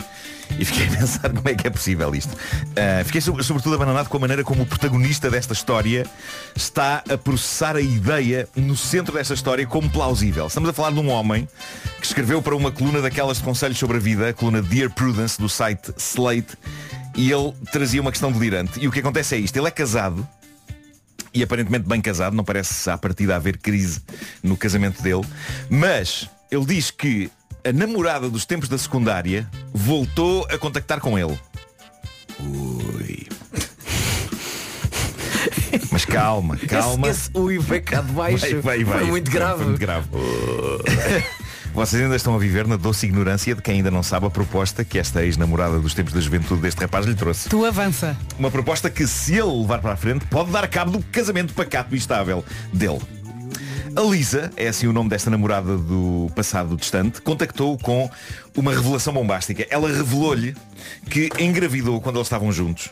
[0.58, 2.34] e fiquei a pensar como é que é possível isto.
[2.76, 6.06] Eh, fiquei so- sobretudo abananado com a maneira como o protagonista desta história
[6.56, 10.48] está a processar a ideia no centro desta história como plausível.
[10.48, 11.48] Estamos a falar de um homem
[12.00, 15.38] que escreveu para uma coluna daquelas de conselhos sobre a vida, a coluna Dear Prudence
[15.40, 16.58] do site Slate,
[17.16, 18.80] e ele trazia uma questão delirante.
[18.80, 20.26] E o que acontece é isto, ele é casado
[21.38, 24.02] e aparentemente bem casado, não parece à partida haver crise
[24.42, 25.22] no casamento dele,
[25.70, 27.30] mas ele diz que
[27.64, 31.38] a namorada dos tempos da secundária voltou a contactar com ele.
[32.40, 33.28] Ui.
[35.92, 37.08] Mas calma, calma.
[37.10, 38.38] Esse, esse ui veio cá de baixo.
[38.40, 39.00] Vai, vai, vai.
[39.00, 39.58] Foi muito Foi- grave.
[39.58, 40.08] foi muito grave.
[41.78, 44.84] Vocês ainda estão a viver na doce ignorância de quem ainda não sabe a proposta
[44.84, 47.50] que esta ex-namorada dos tempos da juventude deste rapaz lhe trouxe.
[47.50, 48.18] Tu avança.
[48.40, 51.94] Uma proposta que, se ele levar para a frente, pode dar cabo do casamento pacato
[51.94, 53.00] e estável dele.
[53.96, 58.10] A Lisa, é assim o nome desta namorada do passado distante, contactou-o com
[58.56, 59.68] uma revelação bombástica.
[59.70, 60.56] Ela revelou-lhe
[61.12, 62.90] que engravidou quando eles estavam juntos,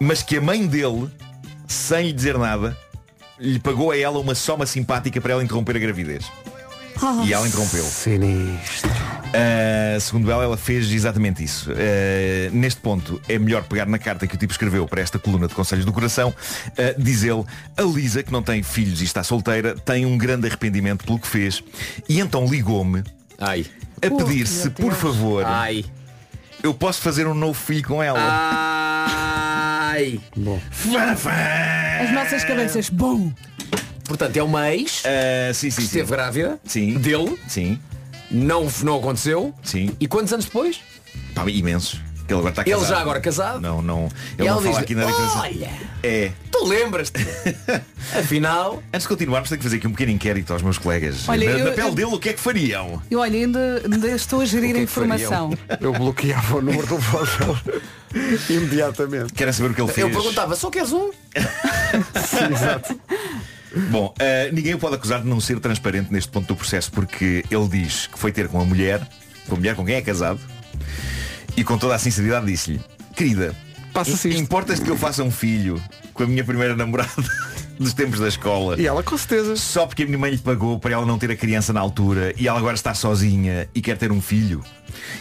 [0.00, 1.08] mas que a mãe dele,
[1.68, 2.76] sem lhe dizer nada,
[3.38, 6.28] lhe pagou a ela uma soma simpática para ela interromper a gravidez.
[7.24, 7.84] E ela interrompeu.
[7.84, 8.90] Sinistro.
[9.32, 11.70] Uh, segundo ela, ela fez exatamente isso.
[11.70, 11.74] Uh,
[12.52, 15.54] neste ponto, é melhor pegar na carta que o tipo escreveu para esta coluna de
[15.54, 17.44] Conselhos do Coração, uh, diz ele,
[17.76, 21.26] a Lisa, que não tem filhos e está solteira, tem um grande arrependimento pelo que
[21.26, 21.62] fez.
[22.08, 23.02] E então ligou-me
[23.38, 23.64] Ai.
[24.02, 25.84] a pedir se, por favor, Ai.
[26.62, 28.18] eu posso fazer um novo filho com ela.
[28.20, 30.20] Ai.
[31.16, 31.30] Fã.
[32.02, 33.32] As nossas cabeças, bom!
[34.12, 36.12] Portanto, é uma ex Uh, sim, sim, que esteve sim.
[36.12, 36.94] grávida Sim.
[36.98, 37.78] dele, Sim,
[38.30, 39.54] não, não aconteceu.
[39.62, 39.96] sim.
[39.98, 40.80] E quantos anos depois?
[41.34, 41.98] Pá, imensos.
[42.28, 43.60] Ele agora está Ele já agora casado?
[43.60, 44.08] Não, não.
[44.38, 45.38] E Ele não ela fala diz aqui na diferença.
[45.38, 45.70] olha,
[46.02, 46.30] É.
[46.50, 47.20] tu lembras-te?
[48.18, 51.28] Afinal, Antes de continuarmos, tenho que fazer aqui um pequeno inquérito aos meus colegas.
[51.28, 53.02] Olha, na, eu- na pele eu- dele, o que é que fariam?
[53.10, 55.52] E olha, ainda, ainda estou a gerir a é informação.
[55.80, 57.80] Eu bloqueava o número do telefone
[58.48, 59.32] imediatamente.
[59.32, 60.06] Querem saber o que ele fez?
[60.06, 61.10] eu perguntava, só queres um?
[63.90, 67.44] Bom, eh, ninguém o pode acusar de não ser transparente neste ponto do processo, porque
[67.50, 69.06] ele diz que foi ter com a mulher,
[69.48, 70.40] com a mulher com quem é casado,
[71.56, 72.80] e com toda a sinceridade disse-lhe,
[73.16, 73.54] querida,
[73.92, 75.80] Passa-se importas-te que eu faça um filho
[76.14, 77.10] com a minha primeira namorada
[77.78, 78.80] dos tempos da escola?
[78.80, 79.56] E ela com certeza.
[79.56, 82.34] Só porque a minha mãe lhe pagou para ela não ter a criança na altura
[82.38, 84.62] e ela agora está sozinha e quer ter um filho.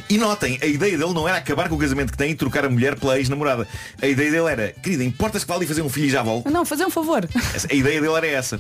[0.10, 2.66] E notem, a ideia dele não era acabar com o casamento que tem e trocar
[2.66, 3.68] a mulher pela ex-namorada.
[4.02, 6.50] A ideia dele era, querida, importas que vá ali fazer um filho e já volto?
[6.50, 7.28] Não, fazer um favor.
[7.70, 8.60] A ideia dele era essa.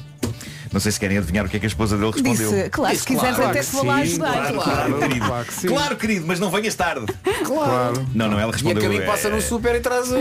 [0.71, 2.49] Não sei se querem adivinhar o que é que a esposa dele respondeu.
[2.51, 4.31] Disse, claro, se quiseres até te vou lá ajudar.
[4.31, 5.25] Claro, claro, querido.
[5.67, 7.05] Claro, querido, mas não venhas tarde.
[7.45, 8.07] Claro.
[8.13, 8.81] Não, não, ela E a respondeu.
[8.83, 10.15] caminho passa eh, no super e traz um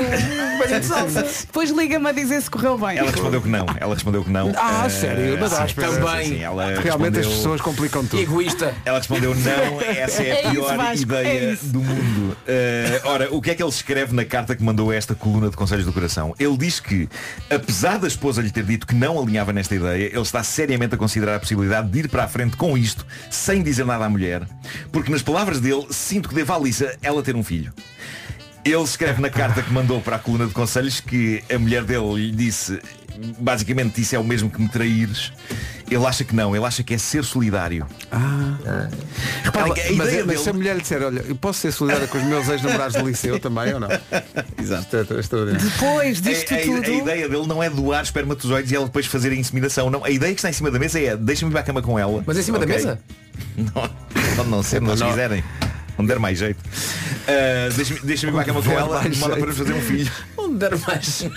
[0.58, 1.22] beijinho de salsa.
[1.46, 2.98] Depois liga-me a dizer se correu bem.
[2.98, 3.66] Ela respondeu que não.
[3.78, 4.52] Ela respondeu que não.
[4.56, 5.38] Ah, Eh, sério?
[5.40, 5.90] Mas à espera.
[6.24, 8.20] sim, Realmente as respondeu- pessoas complicam tudo.
[8.20, 8.74] Egoísta.
[8.84, 11.66] Ela respondeu não, essa é É a isso, pior Vasco, ideia é isso.
[11.66, 12.36] do mundo.
[12.46, 15.48] Eh, ora, o que é que ele escreve na carta que mandou a esta coluna
[15.50, 16.34] de Conselhos do Coração?
[16.38, 17.08] Ele diz que,
[17.48, 20.98] apesar da esposa lhe ter dito que não alinhava nesta ideia, ele está seriamente a
[20.98, 24.46] considerar a possibilidade de ir para a frente com isto, sem dizer nada à mulher,
[24.92, 27.72] porque nas palavras dele, sinto que devo à Lisa ela ter um filho.
[28.64, 32.14] Ele escreve na carta que mandou para a coluna de conselhos que a mulher dele
[32.14, 32.78] lhe disse
[33.38, 35.32] basicamente isso é o mesmo que me traíres.
[35.90, 37.84] Ele acha que não, ele acha que é ser solidário.
[38.12, 38.88] Ah.
[39.42, 41.34] Reparem Ela- que a mas, ideia mas dele- se a mulher lhe disser, olha, eu
[41.34, 43.88] posso ser solidária com os meus ex-namorados do liceu também ou não?
[44.56, 44.96] Exato.
[44.96, 45.02] É.
[45.04, 46.86] Depois disto a, a- tudo.
[46.86, 49.90] a ideia dele não é doar espermatozoides e ela depois fazer a inseminação.
[49.90, 51.82] Não, a ideia que está em cima da mesa é deixa-me ir para a cama
[51.82, 52.22] com ela.
[52.24, 52.76] Mas em cima da Ok?
[52.76, 52.98] mesa?
[53.56, 53.90] Não,
[54.36, 55.10] pode não ser, não, se Não.
[55.10, 55.42] quiserem.
[55.98, 56.58] Onde der mais jeito.
[57.26, 59.46] Ah, deixa-me deixa-me ir para a cama com ela mais de modo a jeito.
[59.46, 60.12] para fazer um filho.
[60.36, 61.24] Onde der mais.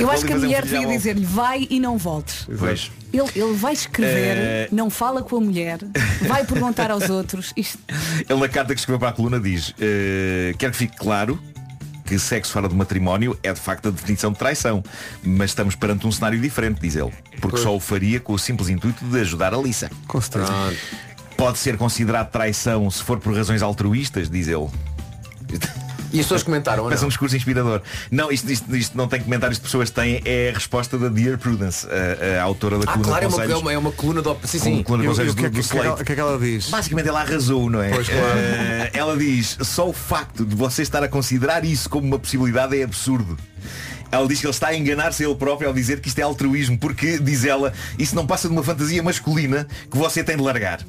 [0.00, 2.46] Eu acho que a mulher devia dizer-lhe vai e não voltes.
[2.58, 2.90] Pois.
[3.12, 4.68] Ele, ele vai escrever, Eh.
[4.70, 5.78] não fala com a mulher,
[6.28, 7.52] vai perguntar aos outros.
[7.56, 7.78] Isto,
[8.28, 11.38] Ele na carta que escreveu para a coluna diz eh, Quero que fique claro
[12.06, 14.82] que sexo fora do matrimónio é de facto a definição de traição.
[15.22, 17.12] Mas estamos perante um cenário diferente, diz ele.
[17.40, 19.88] Porque só o faria com o simples intuito de ajudar a Lisa.
[20.08, 20.52] Com certeza.
[21.36, 24.68] Pode ser considerado traição se for por razões altruístas, diz ele.
[26.12, 27.08] E as pessoas comentaram, ou Parece um não?
[27.10, 27.80] discurso inspirador.
[28.10, 31.38] Não, isto, isto, isto não tem comentários que pessoas têm, é a resposta da Dear
[31.38, 33.62] Prudence, a, a autora da Ah, coluna claro, é de uma, é conselhos.
[33.62, 34.46] uma, é uma coluna de op...
[34.48, 34.82] Sim, sim.
[34.82, 36.02] coluna de E e o que, é do, que, do que é que ela- Slate.
[36.02, 36.68] o que é que ela diz?
[36.68, 37.90] Basicamente ela arrasou, não é?
[37.90, 38.22] Pois, claro.
[38.38, 42.76] Eh, ela diz, só o facto de você estar a considerar isso como uma possibilidade
[42.78, 43.38] é absurdo.
[44.10, 46.76] Ela diz que ele está a enganar-se ele próprio ao dizer que isto é altruísmo,
[46.76, 50.80] porque, diz ela, isso não passa de uma fantasia masculina que você tem de largar.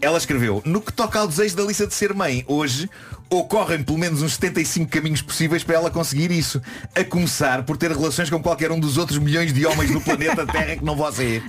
[0.00, 2.88] Ela escreveu, no que toca ao desejo da Lisa de ser mãe, hoje
[3.30, 6.60] ocorrem pelo menos uns 75 caminhos possíveis para ela conseguir isso.
[6.94, 10.46] A começar por ter relações com qualquer um dos outros milhões de homens do planeta
[10.46, 11.42] Terra que não você.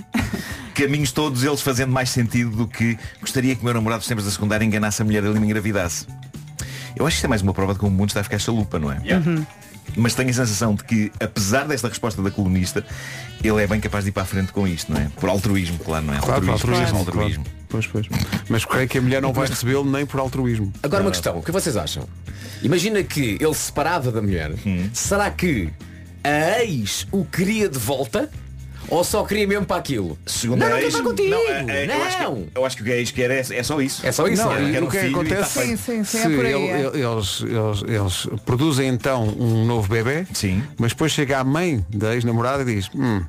[0.74, 4.24] Caminhos todos eles fazendo mais sentido do que gostaria que o meu namorado dos tempos
[4.24, 6.06] da secundária enganasse a mulher dele e me engravidasse.
[6.96, 8.38] Eu acho que isto é mais uma prova de como o mundo está a ficar
[8.38, 8.98] chalupa, não é?
[9.96, 12.84] Mas tenho a sensação de que, apesar desta resposta da colunista,
[13.42, 15.08] ele é bem capaz de ir para a frente com isto, não é?
[15.16, 16.18] Por altruísmo, claro, não é?
[16.18, 16.98] Claro, altruísmo, altruísmo.
[16.98, 17.57] altruísmo.
[17.68, 18.06] Pois, pois.
[18.48, 20.72] Mas creio que a mulher não vai recebê-lo nem por altruísmo.
[20.82, 22.08] Agora uma questão, o que vocês acham?
[22.62, 24.52] Imagina que ele se separava da mulher.
[24.66, 24.88] Hum.
[24.92, 25.68] Será que
[26.24, 28.30] a ex o queria de volta?
[28.90, 30.18] Ou só queria mesmo para aquilo?
[30.24, 31.28] Segundo não, não quero estar contigo.
[31.28, 33.40] não, é- é- Eu, acho que, eu acho que o que a ex quer é,
[33.40, 34.06] é só isso.
[34.06, 34.72] É só isso, Não, é?
[34.72, 35.58] Quer um o que é filho acontece?
[35.60, 35.68] feito.
[35.68, 36.78] Sim, sim, sim, é se por aí, ele- é.
[36.86, 40.62] ele- eles, eles, eles produzem então um novo bebê, Sim.
[40.78, 43.22] mas depois chega a mãe da ex-namorada e diz, hum,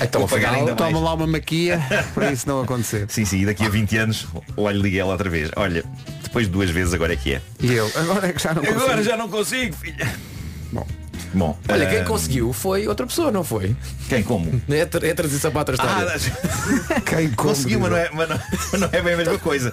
[0.00, 1.80] Então, afinal, toma lá uma maquia
[2.14, 3.06] para isso não acontecer.
[3.08, 5.50] Sim, sim, daqui a 20 anos lá lhe liguei ela outra vez.
[5.56, 5.84] Olha,
[6.22, 7.42] depois de duas vezes agora é que é.
[7.60, 8.82] E eu, agora é que já não consigo.
[8.82, 10.14] Agora já não consigo, filha.
[10.72, 10.86] Bom,
[11.34, 13.74] Bom, Olha, quem ah, conseguiu foi outra pessoa, não foi?
[14.08, 14.60] Quem como?
[14.68, 17.00] É, tra- é transição para outra Ah, história.
[17.06, 18.38] quem como, conseguiu, mas não, é, mas, não,
[18.72, 19.72] mas não é bem a mesma coisa.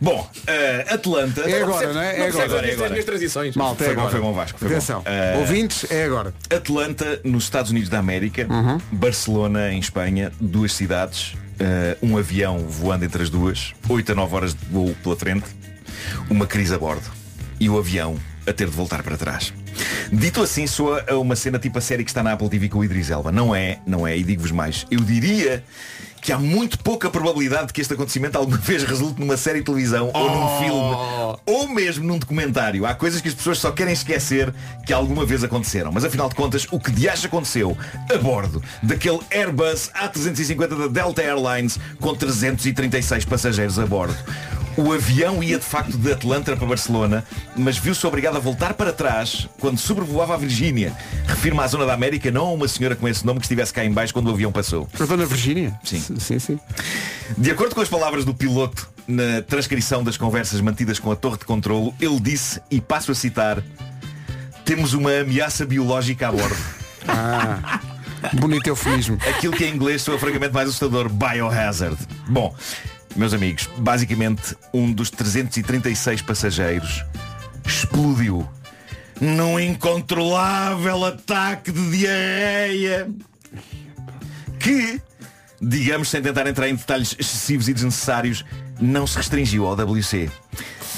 [0.00, 1.42] Bom, ah, Atlanta.
[1.42, 2.14] É agora, não é?
[2.16, 2.32] É Não agora.
[2.32, 2.90] percebes Agora, é as agora.
[2.90, 3.56] minhas transições.
[3.56, 4.12] Malta, é Foi bom, agora.
[4.12, 4.74] foi bom, Vasco, foi bom.
[4.74, 6.34] Atenção, Ah, ouvintes, é agora.
[6.54, 8.78] Atlanta, nos Estados Unidos da América, Uhum.
[8.92, 14.34] Barcelona, em Espanha, duas cidades, eh, um avião voando entre as duas, 8 a 9
[14.34, 15.44] horas de voo pela frente,
[16.28, 17.10] uma crise a bordo
[17.58, 19.52] e o avião a ter de voltar para trás.
[20.12, 22.78] Dito assim, soa a uma cena tipo a série que está na Apple TV com
[22.78, 23.32] o Idris Elba.
[23.32, 24.86] Não é, não é, e digo-vos mais.
[24.90, 25.62] Eu diria
[26.26, 29.66] que há muito pouca probabilidade de que este acontecimento alguma vez resulte numa série de
[29.66, 32.84] televisão ou num filme ou mesmo num documentário.
[32.84, 34.52] Há coisas que as pessoas só querem esquecer
[34.84, 35.92] que alguma vez aconteceram.
[35.92, 37.78] Mas afinal de contas, o que de acha aconteceu
[38.12, 44.16] a bordo daquele Airbus A350 da Delta Airlines com 336 passageiros a bordo.
[44.76, 47.24] O avião ia de facto de Atlanta para Barcelona,
[47.56, 50.92] mas viu-se obrigado a voltar para trás quando sobrevoava a Virgínia.
[51.26, 53.84] Refirma à zona da América, não a uma senhora com esse nome que estivesse cá
[53.84, 54.86] em baixo quando o avião passou.
[55.00, 55.78] A Dona Virgínia?
[55.82, 56.00] Sim.
[56.18, 56.60] Sim, sim.
[57.38, 61.38] De acordo com as palavras do piloto na transcrição das conversas mantidas com a torre
[61.38, 63.62] de controlo, ele disse, e passo a citar,
[64.64, 66.56] temos uma ameaça biológica a bordo.
[67.08, 67.80] Ah,
[68.32, 69.16] bonito eufemismo.
[69.28, 71.96] Aquilo que em inglês soa francamente mais assustador, biohazard.
[72.28, 72.52] Bom,
[73.16, 77.04] meus amigos, basicamente um dos 336 passageiros
[77.66, 78.48] explodiu
[79.20, 83.08] num incontrolável ataque de diarreia
[84.58, 85.00] que,
[85.60, 88.44] digamos sem tentar entrar em detalhes excessivos e desnecessários,
[88.80, 90.30] não se restringiu ao WC.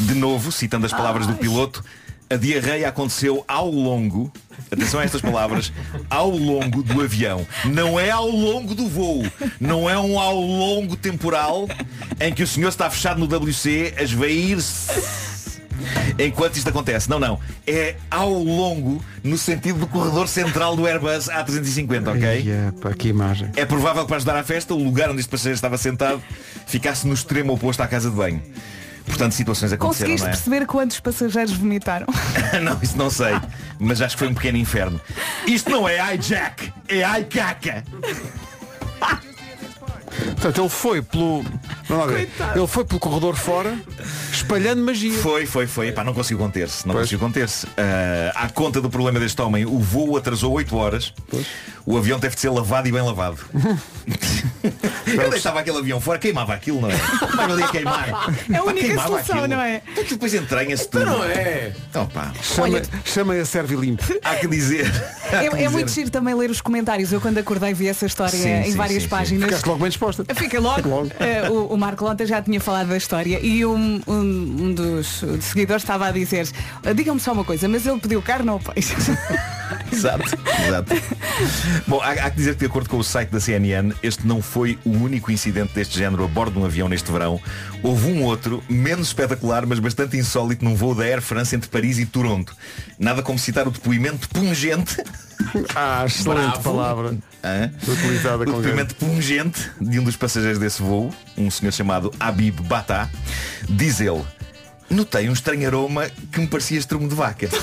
[0.01, 1.85] De novo, citando as palavras do piloto,
[2.31, 4.33] a diarreia aconteceu ao longo
[4.71, 5.73] atenção a estas palavras,
[6.11, 7.47] ao longo do avião.
[7.65, 9.25] Não é ao longo do voo.
[9.61, 11.69] Não é um ao longo temporal
[12.21, 15.59] em que o senhor está fechado no WC a esvair-se
[16.19, 17.09] enquanto isto acontece.
[17.09, 17.39] Não, não.
[17.67, 22.47] É ao longo no sentido do corredor central do Airbus A350, ok?
[22.81, 23.51] Pá, que imagem.
[23.57, 26.23] É provável que para ajudar à festa, o lugar onde este passageiro estava sentado
[26.67, 28.43] ficasse no extremo oposto à casa de banho.
[29.07, 30.37] Portanto, situações aconteceram, Conseguiste não é?
[30.37, 32.07] perceber quantos passageiros vomitaram?
[32.63, 33.35] não, isso não sei.
[33.79, 35.01] Mas acho que foi um pequeno inferno.
[35.47, 37.85] Isto não é hijack, é hijaca.
[40.33, 41.45] Portanto, ele foi pelo.
[42.55, 43.79] Ele foi pelo corredor fora,
[44.33, 45.13] espalhando magia.
[45.19, 45.89] Foi, foi, foi.
[45.89, 46.87] Epá, não conseguiu conter-se.
[46.87, 47.07] Não Pois.
[47.07, 47.67] conseguiu conter-se.
[47.77, 51.13] Ah, à conta do problema deste homem, o voo atrasou 8 horas.
[51.91, 53.39] O avião teve de ser lavado e bem lavado.
[55.07, 56.95] Eu deixava aquele avião fora, queimava aquilo, não é?
[57.35, 58.09] Mas valia queimar.
[58.53, 59.49] É a única queimava solução, aquilo.
[59.57, 59.81] não é?
[59.93, 61.07] Então depois entranha-se tudo.
[61.07, 61.73] Não é.
[61.89, 64.03] Então pá, Chama, chama a serve limpo.
[64.23, 64.87] há que dizer.
[65.27, 65.69] há que É, é dizer.
[65.71, 67.11] muito giro também ler os comentários.
[67.11, 69.09] Eu quando acordei vi essa história Sim, em sim, várias sim, sim.
[69.09, 69.45] páginas.
[69.47, 70.25] Ficaste logo bem disposta.
[70.35, 70.89] Fica logo.
[70.89, 71.11] Logo.
[71.19, 75.25] Eh, o, o Marco ontem já tinha falado da história e um, um- um dos
[75.41, 76.47] seguidores estava a dizer
[76.95, 78.95] diga-me só uma coisa, mas ele pediu carne ou peixe?
[79.93, 80.25] Exato,
[80.67, 80.95] exato.
[81.87, 84.41] Bom, há, há que dizer que de acordo com o site da CNN, este não
[84.43, 87.41] foi o único incidente deste género a bordo de um avião neste verão.
[87.83, 91.99] Houve um outro, menos espetacular, mas bastante insólito, num voo da Air France entre Paris
[91.99, 92.55] e Toronto.
[92.99, 95.03] Nada como citar o depoimento pungente.
[95.75, 96.63] Ah, excelente Bravo.
[96.63, 97.17] palavra.
[97.45, 97.71] hã?
[97.87, 103.09] Utilizada O depoimento pungente de um dos passageiros desse voo, um senhor chamado Habib Bata,
[103.69, 104.25] diz ele.
[104.91, 107.49] Notei um estranho aroma que me parecia estrumo de vaca.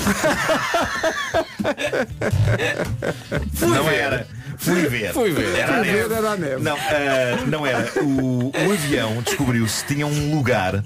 [3.60, 4.28] não era.
[4.58, 5.12] Fui ver.
[5.12, 5.58] Fui ver.
[5.58, 6.62] Era a Fui ver, era a neve.
[6.62, 7.92] Não, ah, não era.
[8.02, 10.84] O, o avião descobriu-se tinha um lugar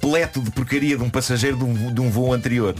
[0.00, 2.74] pleto de porcaria de um passageiro de um, de um voo anterior.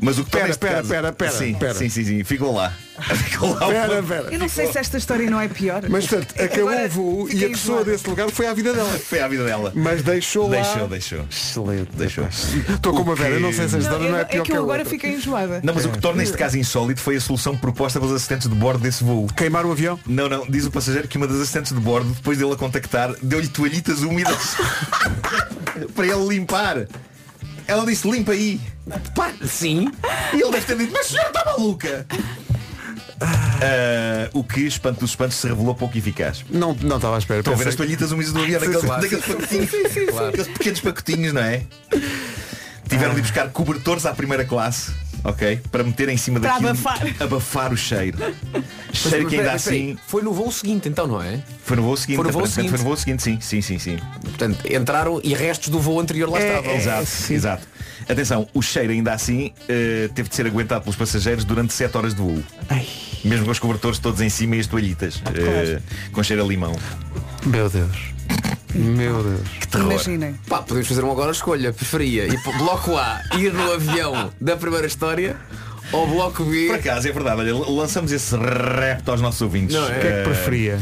[0.00, 1.74] Mas o que Pera, pera, caso- pera, pera, sim, pera.
[1.74, 2.72] sim, sim, sim, ficou lá.
[3.02, 4.28] Ficou lá Pera, pera.
[4.30, 5.82] Eu não sei se esta história não é pior.
[5.88, 7.84] Mas portanto, acabou Agora o voo e a pessoa enjoada.
[7.90, 8.90] desse lugar foi à vida dela.
[9.08, 9.72] Foi a vida dela.
[9.74, 10.56] Mas deixou lá.
[10.60, 11.24] Deixou, deixou.
[11.28, 11.88] Excelente.
[11.96, 12.26] Deixou.
[12.28, 14.24] Estou com uma que- vera, não sei se a Não, história eu- não é é
[14.24, 14.90] pior que que eu agora outra.
[14.90, 15.60] fiquei enjoada.
[15.64, 18.54] Não, mas o que torna este caso insólito foi a solução proposta pelos assistentes de
[18.54, 19.26] bordo desse voo.
[19.34, 19.98] Queimar o avião?
[20.06, 23.12] Não, não, diz o passageiro que uma das assistentes de bordo, depois dele a contactar,
[23.22, 24.54] deu-lhe toalhitas úmidas
[25.94, 26.86] para ele limpar.
[27.66, 28.60] Ela disse, limpa aí.
[29.14, 29.90] Pá, sim.
[30.32, 32.06] E ele deve ter dito, mas a senhora está maluca.
[33.20, 36.44] Ah, o que, espanto dos espantos, se revelou pouco eficaz.
[36.50, 37.40] Não, não estava à espera.
[37.40, 39.02] Estão a ver as toalhitas úmidas do avião, daqueles, Claro.
[39.02, 39.68] daqueles pacotinhos,
[40.28, 41.62] aqueles pequenos pacotinhos, não é?
[42.88, 44.92] Tiveram de buscar cobertores à primeira classe,
[45.24, 45.60] ok?
[45.70, 46.70] Para meter em cima Para daquilo.
[46.70, 47.02] abafar.
[47.20, 48.18] abafar o cheiro.
[48.92, 49.96] Cheiro que ainda assim.
[50.06, 51.40] Foi no voo seguinte, então, não é?
[51.64, 52.16] Foi no voo seguinte.
[52.16, 52.70] Foi no voo aparentemente seguinte.
[52.70, 53.98] Foi no voo seguinte, sim, sim, sim, sim.
[54.22, 56.74] Portanto, entraram e restos do voo anterior lá estavam.
[56.74, 57.68] Exato, exato.
[58.08, 62.14] Atenção, o cheiro ainda assim eh, teve de ser aguentado pelos passageiros durante 7 horas
[62.14, 62.42] de voo.
[63.24, 65.22] Mesmo com os cobertores todos em cima e as toalhitas.
[65.34, 65.80] eh,
[66.12, 66.76] com cheiro a limão.
[67.46, 67.96] Meu Deus.
[68.74, 69.40] Meu Deus.
[69.74, 70.34] Imaginem.
[70.48, 71.72] Pá, podemos fazer uma agora escolha.
[71.72, 75.36] Preferia ir para o bloco A, ir no avião da primeira história,
[75.92, 76.66] ou bloco B.
[76.68, 79.76] Por acaso, é verdade, olha, lançamos esse repto aos nossos ouvintes.
[79.76, 79.96] Não é?
[79.96, 80.80] O que é que preferia?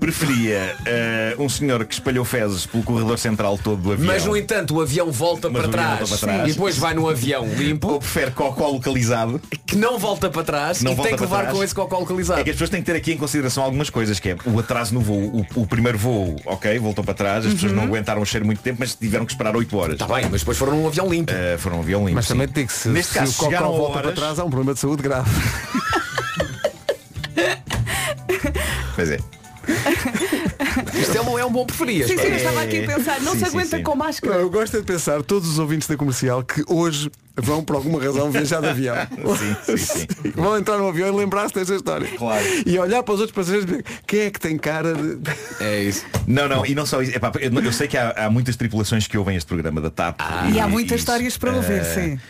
[0.00, 4.06] Preferia eh, um senhor que espalhou fezes pelo corredor central todo do avião.
[4.06, 6.48] Mas no entanto o avião volta Mas para o avião trás, volta para trás.
[6.48, 9.40] e depois vai num avião Ou limpo prefere cocó localizado.
[9.66, 11.54] que não volta para trás Não e tem que levar trás.
[11.56, 12.40] com esse cocó localizado.
[12.40, 14.58] É que as pessoas têm que ter aqui em consideração algumas coisas, que é o
[14.58, 15.44] atraso no voo.
[15.54, 18.62] O, o primeiro voo, ok, voltou para trás, as pessoas não aguentaram o cheiro muito
[18.62, 19.92] tempo, mas tiveram que esperar 8 horas.
[19.94, 21.30] Está Tá bem, mas depois foram num avião limpo.
[21.30, 22.14] Eh, foram um avião limpo.
[22.14, 22.32] Mas sim.
[22.32, 24.50] também te digo, se, Neste se caso, o cocó volta horas- para trás, há um
[24.50, 25.30] problema de saúde grave.
[28.96, 29.18] Pois é.
[31.00, 32.08] Isto é um, é um bom preferias.
[32.08, 32.36] Sim, sim, eu É.
[32.36, 33.82] estava aqui a pensar, não Sim, se sim, aguenta sim.
[33.82, 34.34] com Não, máscara.
[34.36, 38.02] eu gosto é de pensar, todos os ouvintes da comercial, que hoje vão, por alguma
[38.02, 38.94] razão, viajar de avião.
[39.66, 40.06] Sim, sim, sim.
[40.36, 42.08] Vão entrar no avião e lembrar-se desta história.
[42.18, 42.44] Claro.
[42.66, 45.18] E olhar para os outros passageiros e dizer, quem é que tem cara de.
[45.60, 46.04] É isso.
[46.26, 47.16] Não, não, e não só isso.
[47.16, 50.20] Epá, eu, eu sei que há, há muitas tripulações que ouvem este programa da TAP.
[50.52, 51.02] E há muitas isso.
[51.02, 52.20] histórias para ouvir, Eh, sim.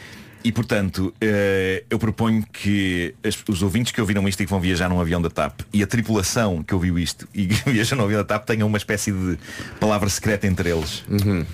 [0.43, 3.15] E portanto, eh, eu proponho que
[3.47, 5.87] os ouvintes que ouviram isto e que vão viajar num avião da TAP e a
[5.87, 9.39] tripulação que ouviu isto e que viaja num avião da TAP tenham uma espécie de
[9.79, 11.05] palavra secreta entre eles.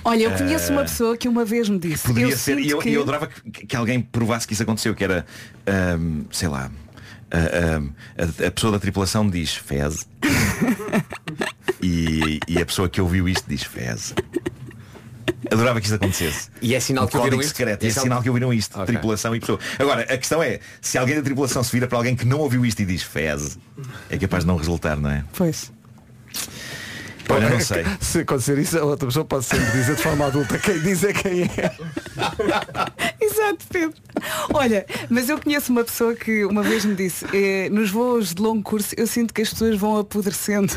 [0.05, 2.07] Olha, eu conheço uma pessoa que uma vez me disse.
[2.07, 2.93] Poderia eu ser, e eu, que...
[2.93, 5.27] eu adorava que, que alguém provasse que isso aconteceu, que era,
[5.67, 6.71] ahm, sei lá,
[7.29, 10.07] a, a- a pessoa da tripulação diz fez
[11.83, 14.15] e, e a pessoa que ouviu isto diz fez.
[15.51, 16.49] Adorava que isso acontecesse.
[16.61, 17.49] E é sinal Um que ouviram isto?
[17.57, 17.83] secreto.
[17.83, 18.75] E É é sinal- que ouviram isto.
[18.75, 18.87] Ok.
[18.87, 19.59] Tripulação e pessoa.
[19.79, 22.65] Agora, a questão é, se alguém da tripulação se vira para alguém que não ouviu
[22.65, 23.59] isto e diz fez,
[24.11, 25.25] é capaz de não resultar, não é?
[25.37, 25.71] Pois.
[27.29, 27.85] Olha, não sei.
[28.01, 31.13] Se acontecer isso, a outra pessoa pode sempre dizer de forma adulta quem diz é
[31.13, 31.71] quem é.
[33.21, 33.95] Exato, Pedro.
[34.55, 38.41] Olha, mas eu conheço uma pessoa que uma vez me disse, eh, nos voos de
[38.43, 40.73] longo curso eu sinto que as pessoas vão apodrecendo.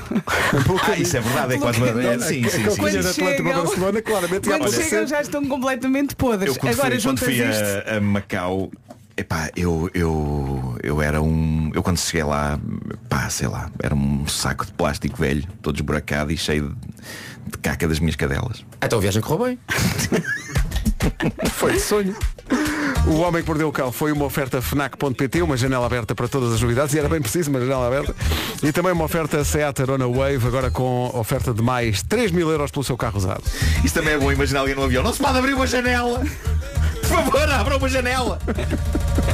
[0.84, 2.04] Ah, isso é verdade, é quase uma.
[2.04, 2.64] É, sim, sim, sim.
[2.64, 6.56] Quando Coisa de Atlanta para chegam- Barcelona, claramente Quando chegam já estão completamente podres.
[6.56, 7.90] Eu quando Agora fui, quando juntas fui isto.
[7.90, 8.72] a, a Macau,
[9.20, 11.72] epá, eu, eu, eu era um.
[11.74, 12.60] Eu quando cheguei lá,
[13.08, 16.76] pá, sei lá, era um saco de plástico velho, todo esburacado e cheio
[17.46, 18.66] de, de caca das minhas cadelas.
[18.82, 19.60] Então a viagem correu bem.
[21.52, 22.16] Foi de sonho.
[23.10, 26.54] O Homem que Mordeu o Cão foi uma oferta FNAC.pt, uma janela aberta para todas
[26.54, 28.16] as novidades, e era bem preciso, uma janela aberta.
[28.62, 32.70] E também uma oferta Seat Arona Wave, agora com oferta de mais 3 mil euros
[32.70, 33.44] pelo seu carro usado.
[33.84, 35.02] Isso também é bom imaginar alguém no avião.
[35.02, 36.22] Não se pode abrir uma janela!
[37.02, 38.38] Por favor, abra uma janela!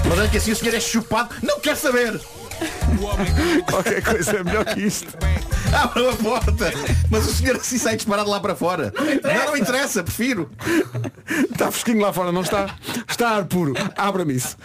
[0.07, 1.36] Mas é que assim o senhor é chupado.
[1.43, 2.17] Não quer saber!
[3.70, 5.18] Qualquer coisa é melhor que isto.
[5.74, 6.72] Abra a porta!
[7.10, 8.93] Mas o senhor assim sai disparado lá para fora.
[9.24, 10.49] Não, não interessa, prefiro.
[11.51, 12.76] Está fresquinho lá fora, não está?
[13.08, 13.74] Está ar puro.
[13.97, 14.58] Abra-me isso.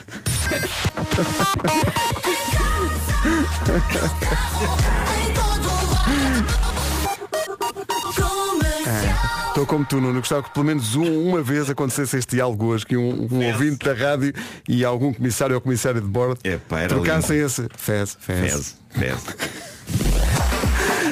[9.61, 10.21] Estou como tu, Nuno.
[10.21, 13.85] Gostava que pelo menos um- uma vez acontecesse este diálogo hoje, que um, um ouvinte
[13.85, 14.33] da rádio
[14.67, 18.39] e algum comissário ou comissário de bordo Epá, trocassem esse fez, fez.
[18.39, 19.21] Fez, fez.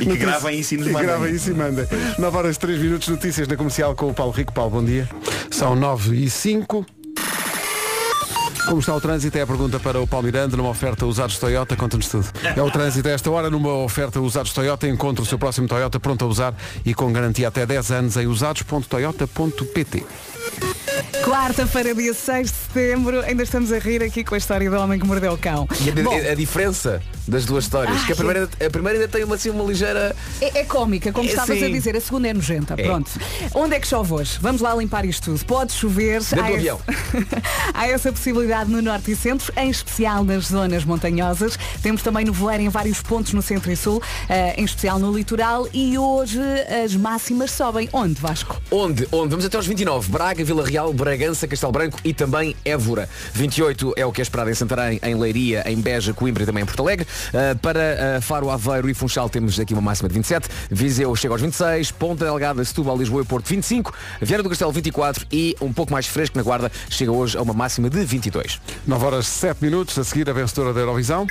[0.00, 1.08] E que gravem isso e nos E mandem.
[1.08, 1.84] gravem isso e mandem.
[2.18, 4.52] 9 horas 3 minutos, notícias na comercial com o Paulo Rico.
[4.52, 5.08] Paulo, bom dia.
[5.50, 6.86] São 9 e 5.
[8.68, 9.38] Como está o trânsito?
[9.38, 11.74] É a pergunta para o Paulo Miranda numa oferta usados Toyota.
[11.74, 12.26] Conta-nos tudo.
[12.54, 14.86] É o trânsito a esta hora numa oferta usados Toyota.
[14.86, 16.54] Encontre o seu próximo Toyota pronto a usar
[16.84, 20.04] e com garantia até 10 anos em usados.toyota.pt.
[21.28, 24.98] Quarta-feira, dia 6 de setembro, ainda estamos a rir aqui com a história do homem
[24.98, 25.68] que mordeu o cão.
[25.84, 29.08] E a, Bom, a- diferença das duas histórias, Ai, que a primeira, a primeira ainda
[29.08, 30.16] tem uma, assim, uma ligeira.
[30.40, 31.66] É, é cómica, como É, estavas sim.
[31.66, 32.74] a dizer, a segunda é nojenta.
[32.78, 32.82] É.
[32.82, 33.10] Pronto.
[33.54, 34.38] Onde é que chove hoje?
[34.40, 35.44] Vamos lá limpar isto tudo.
[35.44, 36.20] Pode chover.
[36.22, 36.80] Dentro do avião.
[37.74, 41.58] Há essa possibilidade no norte e centro, em especial nas zonas montanhosas.
[41.82, 45.68] Temos também nevoeiro em vários pontos no centro e sul, eh, em especial no litoral.
[45.74, 46.40] E hoje
[46.82, 47.86] as máximas sobem.
[47.92, 48.58] Onde, Vasco?
[48.70, 49.06] Onde?
[49.12, 49.28] Onde?
[49.28, 50.10] Vamos até aos 29.
[50.10, 53.08] Braga, Vila Real, Bragança, Castelo Branco e também Évora.
[53.32, 56.62] 28 é o que é esperado em Santarém, em Leiria, em Beja, Coimbra e também
[56.62, 57.08] em Porto Alegre.
[57.28, 60.48] Uh, para uh, Faro, Aveiro e Funchal temos aqui uma máxima de 27.
[60.70, 61.90] Viseu chega aos 26.
[61.90, 63.92] Ponta Delgada, Setúbal, Lisboa e Porto 25.
[64.22, 67.52] Viana do Castelo 24 e um pouco mais fresco na Guarda chega hoje a uma
[67.52, 68.60] máxima de 22.
[68.86, 71.26] 9 horas 7 minutos, a seguir a vencedora da Eurovisão.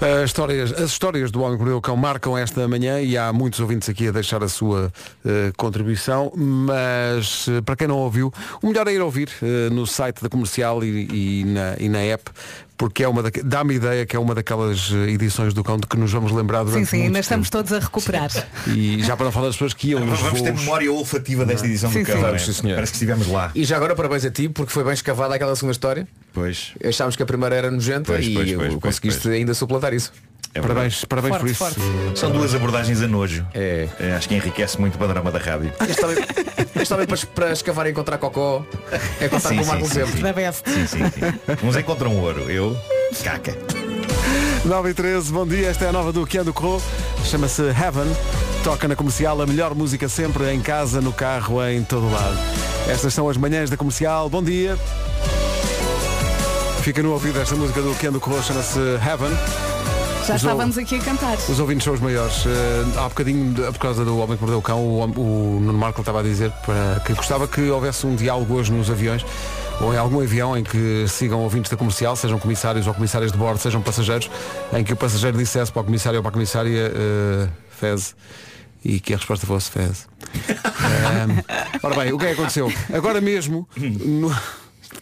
[0.00, 3.32] As histórias, as histórias do Homem que Mordeu o Cão marcam esta manhã e há
[3.32, 4.92] muitos ouvintes aqui a deixar a sua
[5.24, 9.86] eh, contribuição, mas eh, para quem não ouviu, o melhor é ir ouvir eh, no
[9.86, 12.30] site da comercial e, e na, e na app,
[12.78, 15.86] porque é uma daque- dá-me ideia que é uma daquelas eh, edições do cão de
[15.86, 17.18] que nos vamos lembrar durante Sim, sim, ainda tempo.
[17.20, 18.30] estamos todos a recuperar.
[18.68, 20.62] E já para não falar das pessoas que iam nos Vamos ter voos.
[20.62, 22.12] memória olfativa desta edição Sim, do sim.
[22.12, 22.20] cão.
[22.22, 22.62] Vamos, sim.
[22.74, 23.50] Parece que estivemos lá.
[23.54, 26.06] E já agora parabéns a ti, porque foi bem escavada aquela segunda história.
[26.32, 26.72] Pois.
[26.82, 29.34] Achámos que a primeira era nojenta Pois, e pois, pois, pois, conseguiste pois.
[29.34, 30.12] ainda suplantar isso.
[30.54, 31.58] É Parabéns, parabéns Forte, por isso.
[31.64, 32.18] forte.
[32.18, 33.46] São duas abordagens a nojo.
[33.54, 33.88] É.
[34.00, 35.72] É, acho que enriquece muito o panorama da rádio.
[35.88, 36.16] Este também,
[36.76, 38.64] este também para, para escavar e encontrar cocó
[39.20, 40.32] é contar com o Marco sim, sempre.
[40.32, 40.68] best.
[40.68, 41.66] Sim, sim, sim.
[41.66, 42.50] Uns encontram ouro.
[42.50, 42.76] Eu,
[43.22, 43.56] caca.
[44.64, 46.82] 9 e 13, bom dia, esta é a nova do Keanu Crow,
[47.24, 48.06] chama-se Heaven,
[48.64, 52.36] toca na comercial, a melhor música sempre, em casa, no carro, em todo lado.
[52.88, 54.76] Estas são as manhãs da comercial, bom dia.
[56.82, 59.30] Fica no ouvido esta música do Keanu Crow, chama-se Heaven.
[60.28, 61.36] Já Os estávamos aqui a cantar.
[61.48, 62.44] Os ouvintes são os maiores.
[62.46, 66.00] Eh, há bocadinho, por causa do Homem que Mordeu o Cão, o, o Nuno Marco
[66.00, 69.24] estava a dizer para, que gostava que houvesse um diálogo hoje nos aviões,
[69.80, 73.38] ou em algum avião em que sigam ouvintes da comercial, sejam comissários ou comissárias de
[73.38, 74.30] bordo, sejam passageiros,
[74.74, 78.14] em que o passageiro dissesse para o comissário ou para a comissária eh, fez
[78.84, 80.06] e que a resposta fosse fez.
[80.88, 82.72] Eh, ora bem, o que é que aconteceu?
[82.92, 84.34] Agora mesmo, no-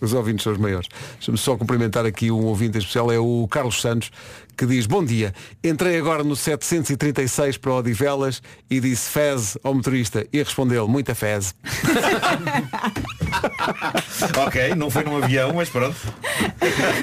[0.00, 0.88] os ouvintes são os maiores.
[1.14, 4.10] Deixa-me só cumprimentar aqui um ouvinte especial, é o Carlos Santos,
[4.56, 10.26] que diz, bom dia, entrei agora no 736 para Odivelas e disse fez ao motorista
[10.32, 11.54] e respondeu, muita fez.
[14.46, 15.96] ok, não foi num avião, mas pronto.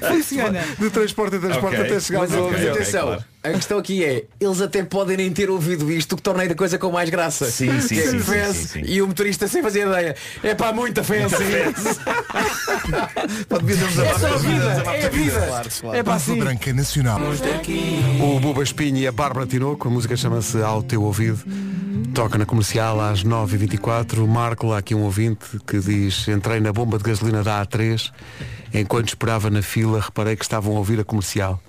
[0.08, 0.62] Funciona.
[0.80, 1.86] De transporte em transporte Ok.
[1.86, 2.72] até chegarmos Mas ao ok, avião.
[2.72, 2.82] ok.
[2.82, 3.24] atenção, claro.
[3.44, 6.56] A questão aqui é, eles até podem nem ter ouvido isto, o que torna a
[6.56, 7.52] coisa com mais graça.
[7.52, 8.82] Sim, sim, sim, sim, fez, sim, sim.
[8.86, 10.16] E o motorista sem fazer ideia.
[10.41, 11.28] É pá, muita fé.
[13.50, 15.46] Pode vir É só a vida, é a vida.
[15.46, 15.98] Claro, claro.
[15.98, 16.39] É pá, sim.
[16.39, 17.20] Branca Nacional.
[18.22, 21.44] O Buba Espinho e a Bárbara Tinoco, a música chama-se Ao Teu Ouvido.
[22.14, 24.26] Toca na comercial às 9h24.
[24.26, 28.10] Marco lá aqui um ouvinte que diz entrei na bomba de gasolina da A3.
[28.74, 31.62] Enquanto esperava na fila, reparei que estavam a ouvir a comercial.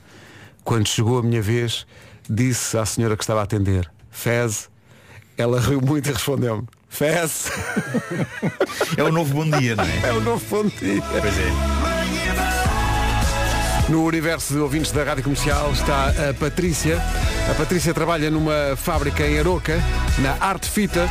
[0.64, 1.86] Quando chegou a minha vez,
[2.28, 4.70] disse à senhora que estava a atender, Fez,
[5.36, 6.66] Ela riu muito e respondeu-me.
[6.88, 7.50] Fez.
[8.96, 10.08] É o novo bom dia, não é?
[10.08, 11.02] É o novo bom dia.
[11.02, 11.50] Pois é.
[13.88, 17.02] No universo de ouvintes da Rádio Comercial está a Patrícia.
[17.50, 19.78] A Patrícia trabalha numa fábrica em Aroca,
[20.20, 21.06] na Arte Fita,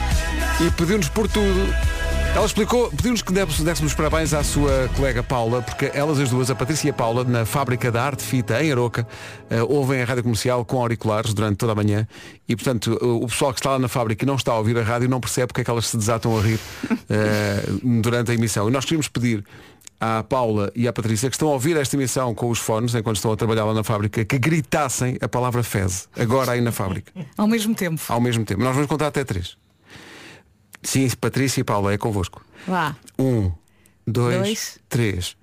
[0.66, 1.93] e pediu-nos por tudo.
[2.36, 6.50] Ela explicou, pediu-nos que desse- dessemos parabéns à sua colega Paula, porque elas as duas,
[6.50, 9.08] a Patrícia e a Paula, na fábrica da Arte Fita em Aroca,
[9.52, 12.08] eh, ouvem a rádio comercial com auriculares durante toda a manhã
[12.50, 14.82] e, portanto, o pessoal que está lá na fábrica e não está a ouvir a
[14.82, 16.60] rádio não percebe porque é que elas se desatam a rir
[17.08, 17.64] eh,
[18.02, 18.68] durante a emissão.
[18.68, 19.46] E nós queríamos pedir
[20.02, 23.18] à Paula e à Patrícia que estão a ouvir esta emissão com os fones enquanto
[23.18, 27.12] estão a trabalhar lá na fábrica que gritassem a palavra fez agora aí na fábrica
[27.38, 28.02] Ao mesmo tempo.
[28.10, 28.62] ao mesmo tempo.
[28.64, 29.56] Nós vamos contar até três.
[30.84, 32.44] Sim, Patrícia e Paula, é convosco.
[32.68, 32.96] Vá.
[33.18, 33.52] Um,
[34.06, 34.80] dois, Dois.
[34.90, 35.36] três.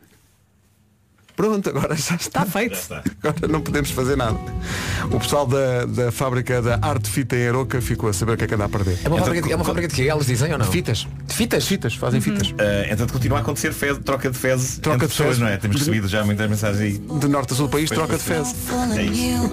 [1.41, 2.43] Pronto, agora já está.
[2.43, 2.79] Está feito.
[3.23, 4.37] Agora não podemos fazer nada.
[5.11, 8.45] O pessoal da, da fábrica da Arte Fita em Aroca ficou a saber o que
[8.45, 8.99] é que anda a perder.
[9.03, 10.03] É uma, fábrica, de- é uma fábrica de quê?
[10.07, 10.67] Elas dizem ou não?
[10.67, 11.07] De fitas.
[11.27, 11.67] De fitas?
[11.67, 12.51] Fitas, fazem fitas.
[12.51, 12.55] Uh,
[12.91, 15.41] então continua a acontecer fez, troca de fezes Troca entre de pessoas, fezes.
[15.43, 15.57] não é?
[15.57, 16.99] Temos recebido já muitas mensagens aí.
[17.19, 18.55] De norte a sul do país, Pois, troca de fezes.
[18.97, 19.51] É isso.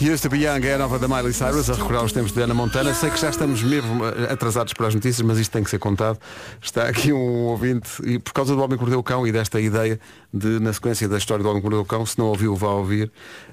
[0.00, 2.42] Used to be Young é a nova da Miley Cyrus, a recordar os tempos de
[2.42, 2.92] Ana Montana.
[2.92, 5.78] Sei que já estamos mesmo eh, atrasados para as notícias, mas isto tem que ser
[5.78, 6.18] contado.
[6.60, 9.58] Está aqui um ouvinte, e por causa do Homem que Mordeu o Cão e desta
[9.60, 9.98] ideia
[10.36, 12.70] de, na sequência da história do Homem que Mordeu o Cão, se não ouviu, vá
[12.70, 13.12] ouvir,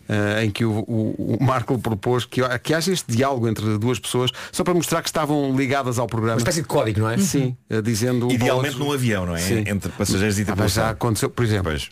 [0.09, 3.99] eh, em que o, o, o Marco propôs que, que haja este diálogo entre duas
[3.99, 6.37] pessoas, só para mostrar que estavam ligadas ao programa.
[6.37, 7.17] Uma espécie de código, não é?
[7.19, 8.31] Sim, eh, dizendo...
[8.31, 9.39] Idealmente outro- num avião, não é?
[9.39, 9.63] Sim.
[9.67, 10.83] Entre passageiros e Ah, mas tripulação.
[10.83, 11.65] já aconteceu, por exemplo.
[11.71, 11.89] Pois.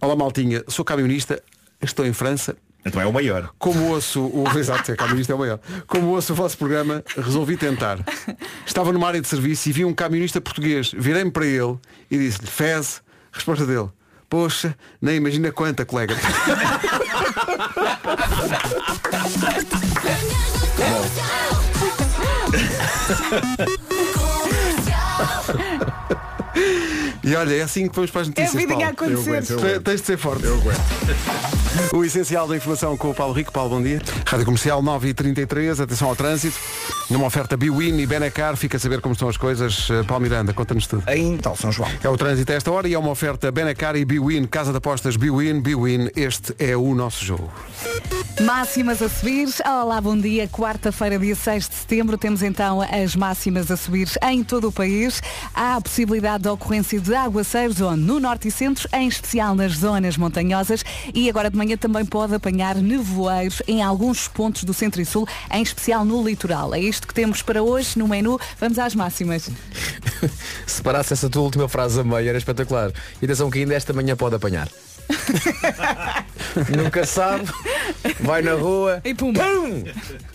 [0.00, 1.42] Olá Maltinha, sou camionista,
[1.80, 2.54] estou em França,
[2.84, 3.50] Então é o maior.
[3.58, 5.58] como ouço o exato, é camionista é o maior.
[5.86, 7.98] Como ouço o vosso programa, resolvi tentar.
[8.66, 10.92] Estava numa área de serviço e vi um camionista português.
[10.96, 11.76] Virei-me para ele
[12.10, 13.00] e disse-lhe, Fez,
[13.32, 13.88] resposta dele.
[14.28, 16.14] Poxa, nem imagina quanta, colega.
[27.22, 28.54] E olha, é assim que vamos para as notícias.
[28.54, 28.86] É a vida Paulo.
[28.86, 29.14] a acontecer.
[29.14, 29.82] Eu aguento, eu aguento.
[29.82, 30.44] Tens de ser forte.
[30.44, 31.57] Eu aguento.
[31.94, 33.52] O essencial da informação com o Paulo Rico.
[33.52, 34.00] Paulo, bom dia.
[34.26, 36.58] Rádio Comercial 9h33, atenção ao trânsito.
[37.08, 39.88] Numa oferta Biwin e Benacar, fica a saber como estão as coisas.
[39.90, 41.08] Eh, Paulo Miranda, conta-nos tudo.
[41.08, 41.88] Em tal São João.
[42.02, 44.78] É o trânsito a esta hora e é uma oferta Benacar e Biwin, Casa de
[44.78, 47.50] Apostas Biwin, Biwin, este é o nosso jogo.
[48.40, 49.48] Máximas a subir.
[49.66, 50.46] Olá, bom dia.
[50.48, 55.20] Quarta-feira, dia 6 de setembro, temos então as máximas a subir em todo o país.
[55.54, 58.08] Há a possibilidade de ocorrência de aguaceiros onde?
[58.08, 60.82] no norte e centro, em especial nas zonas montanhosas.
[61.12, 65.26] E agora de manhã também pode apanhar nevoeiros em alguns pontos do centro e sul,
[65.50, 66.74] em especial no litoral.
[66.74, 68.38] É isto que temos para hoje no menu.
[68.58, 69.50] Vamos às máximas.
[70.66, 72.92] Se parasse essa tua última frase a meio era espetacular.
[73.20, 74.68] E atenção que ainda esta manhã pode apanhar.
[76.76, 77.44] Nunca sabe.
[78.20, 79.00] Vai na rua.
[79.04, 79.32] E pum.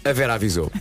[0.04, 0.72] A Vera avisou.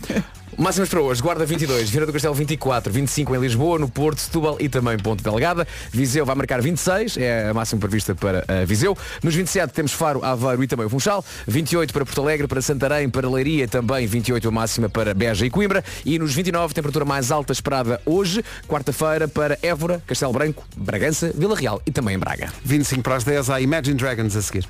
[0.57, 4.57] Máximas para hoje, Guarda 22, Vieira do Castelo 24, 25 em Lisboa, no Porto, Setúbal
[4.59, 5.67] e também Ponte Delgada.
[5.91, 8.97] Viseu vai marcar 26, é a máxima prevista para uh, Viseu.
[9.23, 11.23] Nos 27 temos Faro, Aveiro e também o Funchal.
[11.47, 15.49] 28 para Porto Alegre, para Santarém, para Leiria, também 28 a máxima para Beja e
[15.49, 15.83] Coimbra.
[16.05, 21.55] E nos 29, temperatura mais alta esperada hoje, quarta-feira, para Évora, Castelo Branco, Bragança, Vila
[21.55, 22.51] Real e também em Braga.
[22.63, 24.67] 25 para as 10 há Imagine Dragons a seguir.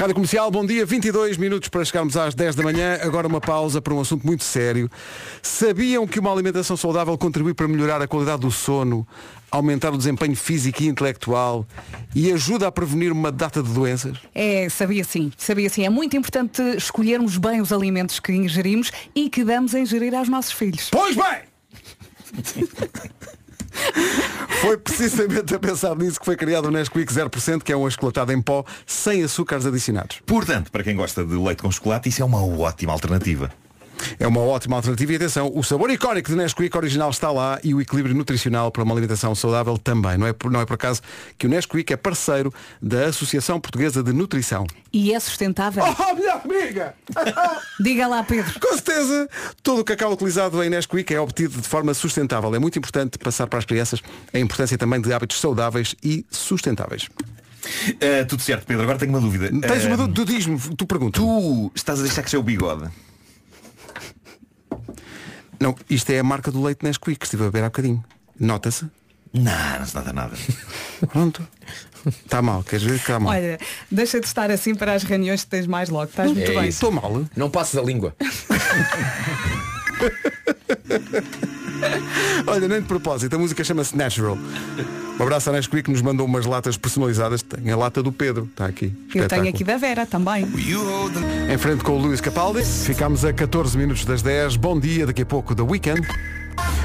[0.00, 2.98] Rádio Comercial, bom dia, 22 minutos para chegarmos às 10 da manhã.
[3.02, 4.90] Agora uma pausa para um assunto muito sério.
[5.42, 9.06] Sabiam que uma alimentação saudável contribui para melhorar a qualidade do sono,
[9.50, 11.66] aumentar o desempenho físico e intelectual
[12.14, 14.16] e ajuda a prevenir uma data de doenças?
[14.34, 15.84] É, sabia sim, sabia sim.
[15.84, 20.30] É muito importante escolhermos bem os alimentos que ingerimos e que damos a ingerir aos
[20.30, 20.88] nossos filhos.
[20.90, 21.42] Pois bem!
[24.60, 28.30] Foi precisamente a pensar nisso que foi criado o Nesquik 0%, que é um achocolatado
[28.30, 30.20] em pó sem açúcares adicionados.
[30.26, 33.50] Portanto, para quem gosta de leite com chocolate, isso é uma ótima alternativa.
[34.18, 37.74] É uma ótima alternativa e atenção, o sabor icónico de Nesquik original está lá e
[37.74, 40.16] o equilíbrio nutricional para uma alimentação saudável também.
[40.16, 41.02] Não é por, não é por acaso
[41.38, 44.66] que o Nesquik é parceiro da Associação Portuguesa de Nutrição.
[44.92, 45.84] E é sustentável.
[45.84, 46.94] Oh, minha amiga!
[47.80, 48.58] Diga lá, Pedro.
[48.60, 49.28] Com certeza,
[49.62, 52.54] todo o cacau utilizado em Nesquik é obtido de forma sustentável.
[52.54, 54.00] É muito importante passar para as crianças
[54.32, 57.08] a importância também de hábitos saudáveis e sustentáveis.
[57.90, 58.82] Uh, tudo certo, Pedro.
[58.82, 59.48] Agora tenho uma dúvida.
[59.48, 61.22] Tens uma Uh, dúvida, tu diz-me, tu perguntas.
[61.22, 62.90] Tu estás a deixar crescer o bigode.
[65.60, 68.02] Não, isto é a marca do leite Nesquik, que estive a beber há bocadinho.
[68.38, 68.86] Nota-se?
[69.32, 70.36] Não, não se nota nada.
[71.12, 71.46] Pronto.
[72.06, 73.34] Está mal, queres ver que está mal?
[73.34, 73.58] Olha,
[73.90, 76.08] deixa de estar assim para as reuniões que tens mais logo.
[76.10, 76.68] Estás muito É bem.
[76.68, 76.86] isso.
[76.86, 77.24] Estou mal?
[77.36, 78.16] Não passes a língua.
[82.46, 84.36] Olha, nem de propósito, a música chama-se Natural.
[85.18, 87.42] Um abraço à Nesquik que nos mandou umas latas personalizadas.
[87.42, 88.92] Tem a lata do Pedro, está aqui.
[89.14, 90.46] Eu tenho aqui da Vera também.
[91.52, 92.64] Em frente com o Luís Capaldi.
[92.64, 94.56] Ficámos a 14 minutos das 10.
[94.56, 96.06] Bom dia, daqui a pouco da Weekend.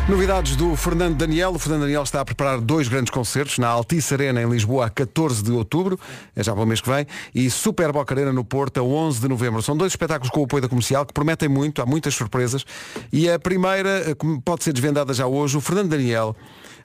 [0.08, 1.50] Novidades do Fernando Daniel.
[1.50, 4.90] O Fernando Daniel está a preparar dois grandes concertos na Altice Arena em Lisboa a
[4.90, 6.00] 14 de outubro,
[6.36, 9.20] é já para o mês que vem, e Super Boca Arena no Porto a 11
[9.20, 9.64] de novembro.
[9.64, 12.64] São dois espetáculos com o apoio da comercial que prometem muito, há muitas surpresas.
[13.12, 16.36] E a primeira, eh, como pode ser desvendada já hoje, o Fernando Daniel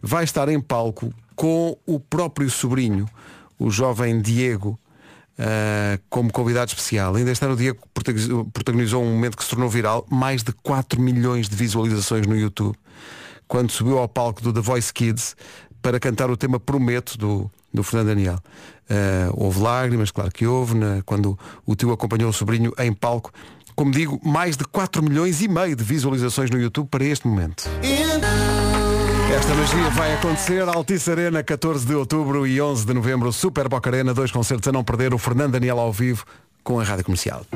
[0.03, 3.07] vai estar em palco com o próprio sobrinho,
[3.59, 4.79] o jovem Diego.
[5.41, 7.15] Uh, como convidado especial.
[7.17, 7.79] Ainda este ano o Diego
[8.53, 12.77] protagonizou- um momento que se tornou viral, mais de 4 milhões de visualizações no YouTube,
[13.49, 15.35] quando subiu ao palco do The Voice Kids
[15.81, 18.39] para cantar o tema Prometo do, do Fernando Daniel.
[18.91, 23.33] Uh, houve lágrimas, claro que houve, na- quando o tio acompanhou o sobrinho em palco.
[23.75, 27.65] Como digo, mais de 4 milhões e meio de visualizações no YouTube para este momento.
[29.33, 33.89] Esta magia vai acontecer, Altice Arena, 14 de outubro e 11 de novembro, Super Boca
[33.89, 36.25] Arena, dois concertos a não perder, o Fernando Daniel ao vivo
[36.65, 37.47] com a Rádio Comercial.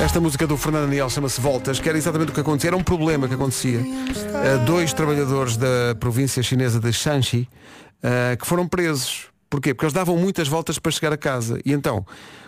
[0.00, 2.82] Esta música do Fernando Daniel chama-se Voltas, que era exatamente o que acontecia, era um
[2.84, 3.80] problema que acontecia.
[4.64, 7.48] Dois trabalhadores da província chinesa de Shanxi
[8.02, 9.26] uh, que foram presos.
[9.50, 9.74] Porquê?
[9.74, 11.60] Porque eles davam muitas voltas para chegar a casa.
[11.64, 12.06] E então,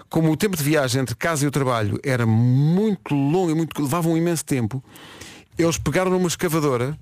[0.08, 3.82] como o tempo de viagem entre casa e o trabalho era muito longo e muito,
[3.82, 4.82] levava um imenso tempo,
[5.58, 6.96] eles pegaram numa escavadora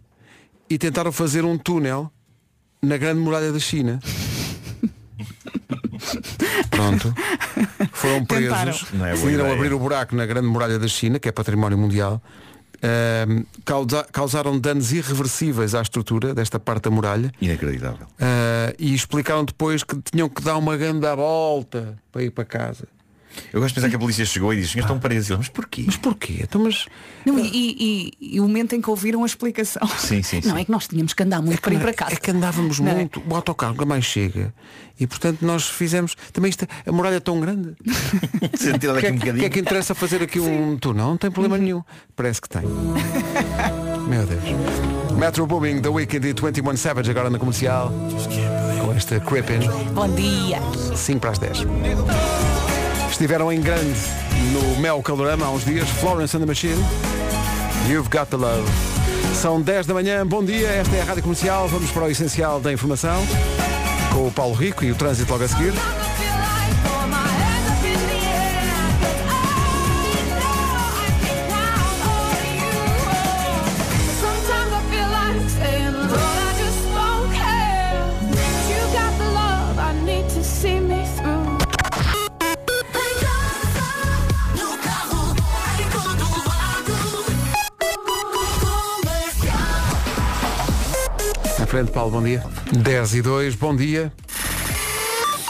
[0.71, 2.11] e tentaram fazer um túnel
[2.81, 3.99] na grande muralha da China.
[6.71, 7.15] Pronto.
[7.93, 8.87] Foram presos.
[9.05, 12.23] É abrir o buraco na grande muralha da China, que é património mundial.
[12.83, 18.07] Ahm, causa- causaram danos irreversíveis à estrutura desta parte da muralha Inacreditável.
[18.19, 22.89] Ah, e explicaram depois que tinham que dar uma grande volta para ir para casa.
[23.53, 25.37] Eu gosto de pensar que a polícia chegou e disse, estão presos.
[25.37, 25.85] Mas porquê?
[25.87, 26.39] Mas porquê?
[26.43, 26.87] Então, mas
[27.25, 29.87] Não, e, e- e o momento em que ouviram a explicação.
[29.99, 30.61] Sim, sim, Não sim.
[30.61, 32.13] é que nós tínhamos que andar muito para ir para casa.
[32.13, 32.95] É que andávamos Não é?
[32.95, 34.53] muito, o autocarro nunca mais chega.
[34.99, 36.15] E portanto nós fizemos.
[36.33, 37.75] Também isto, a muralha é tão grande.
[38.55, 39.39] Se tirar O daqui que, é, um bocadinho.
[39.41, 41.07] que é que interessa fazer aqui um túnel?
[41.07, 41.83] Não tem problema nenhum.
[42.15, 42.63] Parece que tem.
[44.09, 44.43] Meu Deus.
[45.17, 47.93] Metro Booming, The Weekend e 21 Savage agora na comercial.
[48.85, 49.61] Com esta Crippin.
[49.95, 50.59] Bom dia.
[50.97, 51.59] 5 para as 10.
[53.21, 54.01] Estiveram em grande
[54.51, 55.87] no Mel Calorama há uns dias.
[55.91, 56.83] Florence and the Machine.
[57.87, 58.67] You've got the love.
[59.35, 62.61] São 10 da manhã, bom dia, esta é a Rádio Comercial, vamos para o essencial
[62.61, 63.23] da informação
[64.11, 65.75] com o Paulo Rico e o trânsito logo a seguir.
[91.71, 92.43] Frente, Paulo, bom dia.
[92.73, 94.13] 10 e 2, bom dia.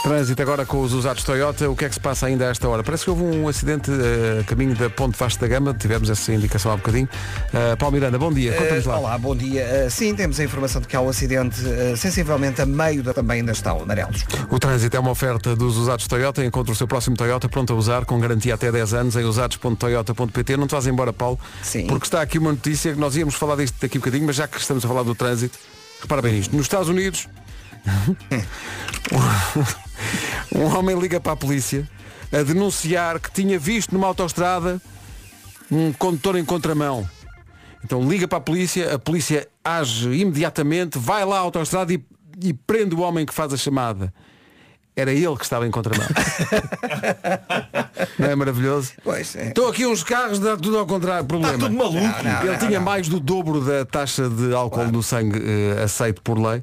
[0.03, 1.69] Trânsito agora com os usados Toyota.
[1.69, 2.83] O que é que se passa ainda a esta hora?
[2.83, 5.75] Parece que houve um acidente eh, a caminho da Ponte Vasco da Gama.
[5.75, 7.07] Tivemos essa indicação há bocadinho.
[7.53, 8.53] Uh, Paulo Miranda, bom dia.
[8.53, 8.97] Conta-nos Eh, lá.
[8.99, 9.61] olá, bom dia.
[9.61, 11.55] Eh, sim, temos a informação de que há um acidente
[11.97, 14.23] sensivelmente a meio da, também ainda estão amarelos.
[14.49, 16.43] O trânsito é uma oferta dos usados Toyota.
[16.43, 20.57] Encontre o seu próximo Toyota pronto a usar, com garantia até 10 anos, em usados.toyota.pt.
[20.57, 21.85] Não te vás embora, Paulo, Sim.
[21.85, 24.47] porque está aqui uma notícia que nós íamos falar disto daqui a bocadinho, mas já
[24.47, 25.59] que estamos a falar do trânsito,
[26.01, 26.55] repara bem nisto.
[26.55, 27.27] Nos Estados Unidos,
[30.53, 31.87] um homem liga para a polícia
[32.31, 34.81] a denunciar que tinha visto numa autoestrada
[35.69, 37.07] um condutor em contramão.
[37.83, 42.03] Então liga para a polícia, a polícia age imediatamente, vai lá à autoestrada e,
[42.41, 44.13] e prende o homem que faz a chamada.
[44.95, 46.05] Era ele que estava em contramão.
[48.19, 48.91] Não é maravilhoso?
[49.03, 49.47] Pois é.
[49.47, 51.25] Estão aqui uns carros, dá tudo ao contrário.
[51.25, 51.53] Problema.
[51.55, 52.23] Está tudo maluco.
[52.23, 52.85] Não, Ele não, tinha não.
[52.85, 55.41] mais do dobro da taxa de álcool no sangue
[55.77, 56.61] eh, aceito por lei.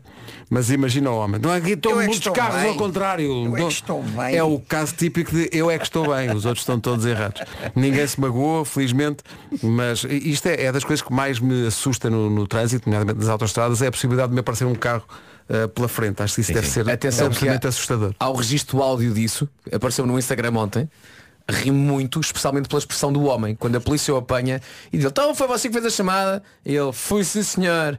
[0.50, 1.40] Mas imagina o homem.
[1.40, 2.68] Não, aqui estão Eu é que muitos estou carros bem.
[2.70, 3.24] ao contrário.
[3.46, 4.36] Eu é que Não- estou bem.
[4.36, 7.42] É o caso típico de eu é que estou bem, os outros estão todos errados.
[7.74, 9.22] Ninguém se magoou, felizmente,
[9.62, 13.28] mas isto é, é das coisas que mais me assusta no, no trânsito, nomeadamente nas
[13.28, 15.04] autostradas, é a possibilidade de me aparecer um carro
[15.48, 16.22] eh, pela frente.
[16.22, 18.14] Acho que isso deve ser Atenção absolutamente há- assustador.
[18.18, 20.88] Há o registro áudio disso, apareceu no Instagram ontem.
[21.50, 23.54] Ri muito, especialmente pela expressão do homem.
[23.54, 24.60] Quando a polícia o apanha
[24.92, 26.42] e diz, então foi você que fez a chamada.
[26.64, 27.98] E ele, fui sim senhor.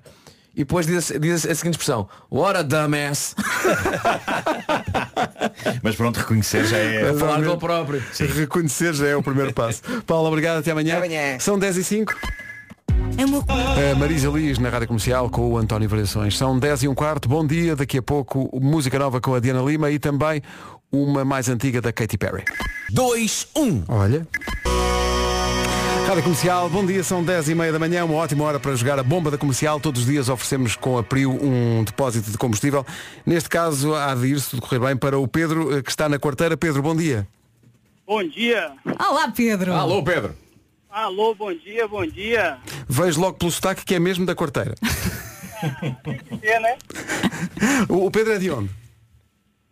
[0.55, 3.33] E depois diz, diz a seguinte expressão, what a dumbass.
[5.81, 7.09] Mas pronto, reconhecer já é.
[7.09, 8.03] A falar dele próprio.
[8.35, 9.81] Reconhecer já é o primeiro passo.
[10.05, 10.97] Paulo, obrigado, até amanhã.
[10.97, 11.39] Até amanhã.
[11.39, 12.13] São 10 e 5.
[13.19, 13.39] É uma...
[13.39, 16.37] A Marisa Liz na Rádio Comercial com o António Variações.
[16.37, 17.27] São 10 e um quarto.
[17.27, 17.75] Bom dia.
[17.75, 20.41] Daqui a pouco música nova com a Diana Lima e também
[20.89, 22.45] uma mais antiga da Katy Perry.
[22.91, 23.83] 2, 1.
[23.89, 24.25] Olha.
[26.07, 28.97] Rádio Comercial, bom dia, são 10 e meia da manhã, uma ótima hora para jogar
[28.97, 29.81] a bomba da comercial.
[29.81, 32.85] Todos os dias oferecemos com a Prio um depósito de combustível.
[33.25, 36.07] Neste caso, há de ir, se tudo correr bem, para o Pedro, eh, que está
[36.07, 36.55] na quarteira.
[36.55, 37.27] Pedro, bom dia.
[38.07, 38.71] Bom dia.
[38.97, 39.73] Olá, Pedro.
[39.73, 40.33] Alô, Pedro.
[40.89, 42.57] Alô, bom dia, bom dia.
[42.87, 44.75] Vejo logo pelo sotaque que é mesmo da quarteira.
[46.41, 46.77] É, né?
[47.89, 48.69] O o Pedro é de onde?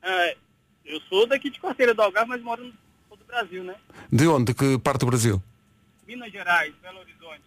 [0.03, 0.33] Ah,
[0.85, 2.73] eu sou daqui de Quarteira do Algarve, mas moro no
[3.07, 3.73] sul do Brasil, né?
[4.11, 4.47] De onde?
[4.47, 5.41] De que parte do Brasil?
[6.05, 7.41] Minas Gerais, Belo Horizonte.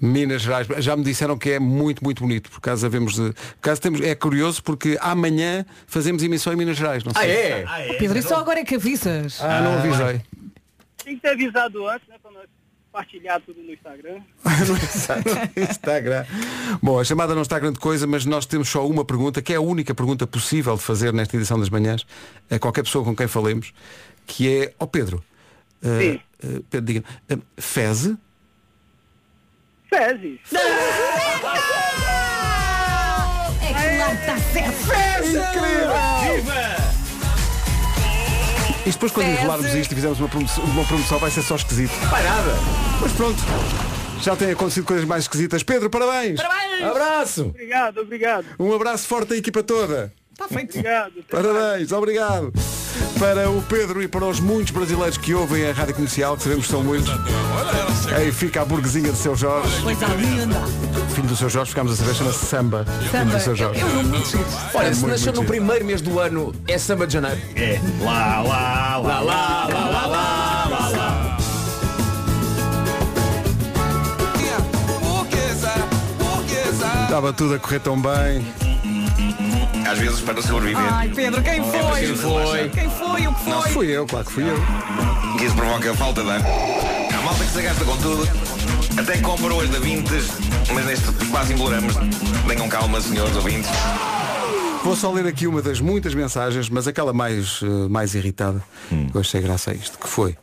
[0.00, 0.68] Minas Gerais.
[0.78, 2.48] Já me disseram que é muito, muito bonito.
[2.48, 3.32] Por acaso havemos de.
[3.32, 4.00] Por acaso temos.
[4.02, 7.02] É curioso porque amanhã fazemos emissão em Minas Gerais.
[7.02, 7.30] Não Ah, sei.
[7.32, 7.94] é?
[7.98, 9.40] Pedro, e só agora é que avisas.
[9.42, 10.22] Ah, não avisei.
[11.02, 12.14] Tem que ter avisado antes, né?
[12.22, 12.44] Pra nós
[12.92, 14.20] partilhar tudo no Instagram.
[15.56, 16.24] Instagram.
[16.82, 19.56] Bom, a chamada não está grande coisa, mas nós temos só uma pergunta, que é
[19.56, 22.06] a única pergunta possível de fazer nesta edição das manhãs,
[22.50, 23.72] a qualquer pessoa com quem falemos,
[24.26, 25.22] que é, ó Pedro,
[25.82, 27.04] eh, eh, Pedro, diga
[27.56, 28.16] feze?
[29.88, 30.38] Fezes.
[33.62, 34.70] É claro que está certo.
[38.86, 41.92] Isto depois quando enrolarmos isto e fizermos uma promoção, uma promoção vai ser só esquisito.
[42.10, 42.52] Vai nada.
[43.00, 43.38] Mas pronto,
[44.22, 45.62] já têm acontecido coisas mais esquisitas.
[45.62, 46.40] Pedro, parabéns!
[46.82, 47.46] Abraço.
[47.46, 48.46] Obrigado, obrigado.
[48.58, 50.12] Um abraço forte à equipa toda.
[50.32, 50.70] Está feito.
[50.78, 51.12] Obrigado.
[51.30, 52.52] Parabéns, obrigado.
[53.18, 56.66] Para o Pedro e para os muitos brasileiros que ouvem a Rádio Comercial, que sabemos
[56.66, 57.10] que são muitos.
[58.14, 59.82] Aí fica a burguesinha de seu Jorge.
[59.82, 60.60] Coisa linda.
[61.14, 62.84] Filho do seu Jorge, ficámos a saber, chama-se Samba.
[62.84, 63.24] Filho Samba.
[63.36, 63.80] do seu Jorge.
[63.80, 64.76] É.
[64.78, 67.40] Olha, se nasceu no primeiro mês do ano, é samba de janeiro.
[67.56, 67.80] É.
[68.02, 71.36] Lá, lá, lá, lá, lá, lá, lá, lá, lá.
[77.02, 78.69] Estava tudo a correr tão bem.
[79.90, 80.92] Às vezes para sobreviver.
[80.92, 81.90] Ai, Pedro, quem foi?
[81.90, 82.68] preciso foi.
[82.68, 83.26] Quem foi?
[83.26, 83.70] O que foi?
[83.72, 84.56] Fui eu, claro que fui eu.
[85.44, 86.40] Isso provoca falta de ar.
[86.40, 88.22] Há malta que se gasta com tudo.
[88.96, 90.28] Até compra hoje da Vintes,
[90.72, 91.92] mas neste quase imploramos.
[92.46, 93.68] Tenham calma, senhores ouvintes.
[94.84, 98.62] Vou só ler aqui uma das muitas mensagens, mas aquela mais, eh, mais irritada.
[98.88, 100.36] que Eu achei graça a isto, que foi.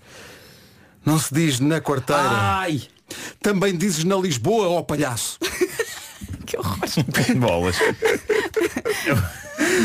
[1.06, 2.22] Não se diz na quarteira.
[2.22, 2.82] Ai.
[3.42, 5.40] Também dizes na Lisboa, ó palhaço.
[6.48, 6.78] Que horror.
[7.36, 7.76] Bolas.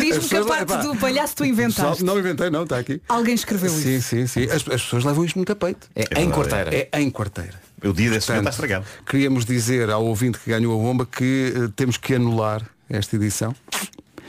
[0.01, 2.05] Diz-me que a parte epá, do palhaço tu inventaste.
[2.05, 3.01] Não inventei, não, está aqui.
[3.09, 3.83] Alguém escreveu isso.
[3.83, 4.45] Sim, sim, sim.
[4.45, 5.89] As, as pessoas levam isto muito a peito.
[5.95, 6.71] É, verdade, em quarteira.
[6.75, 7.55] É em quarteira.
[7.85, 8.87] O dia desse está estragado.
[9.07, 13.55] queríamos dizer ao ouvinte que ganhou a bomba que eh, temos que anular esta edição.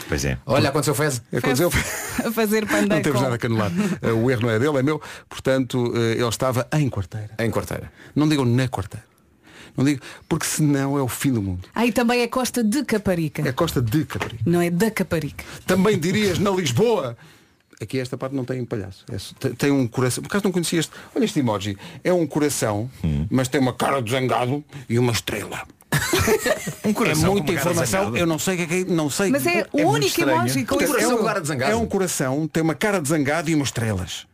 [0.08, 0.38] Pois é.
[0.46, 1.22] Olha, aconteceu fez.
[1.32, 1.70] Aconteceu.
[2.26, 3.72] A fazer pandeiro Não temos nada que anular.
[4.02, 5.02] Eh, o erro não é dele, é meu.
[5.30, 7.32] Portanto, eh, ele estava em quarteira.
[7.40, 7.92] Em quarteira.
[8.16, 9.06] Não digam na quarteira.
[9.76, 11.68] Não digo, porque senão é o fim do mundo.
[11.74, 13.48] Aí também é Costa de Caparica.
[13.48, 14.44] É Costa de Caparica.
[14.46, 15.44] Não é da Caparica.
[15.66, 17.18] Também dirias na Lisboa.
[17.82, 19.04] Aqui esta parte não tem palhaço.
[19.12, 19.18] É
[19.58, 20.22] tem, um coração.
[20.24, 20.92] Por acaso não conhecia este.
[21.16, 21.78] Olha este emoji.
[22.04, 22.90] É um coração,
[23.30, 25.64] mas tem uma cara de zangado e uma estrela.
[26.86, 28.16] Um coração é muita informação.
[28.18, 29.30] Eu não sei o que é que não sei.
[29.30, 31.62] Mas é o muito único emoji com Portanto, esse- é Coração um.
[31.62, 34.26] É um coração, tem uma cara de zangado e umas estrelas.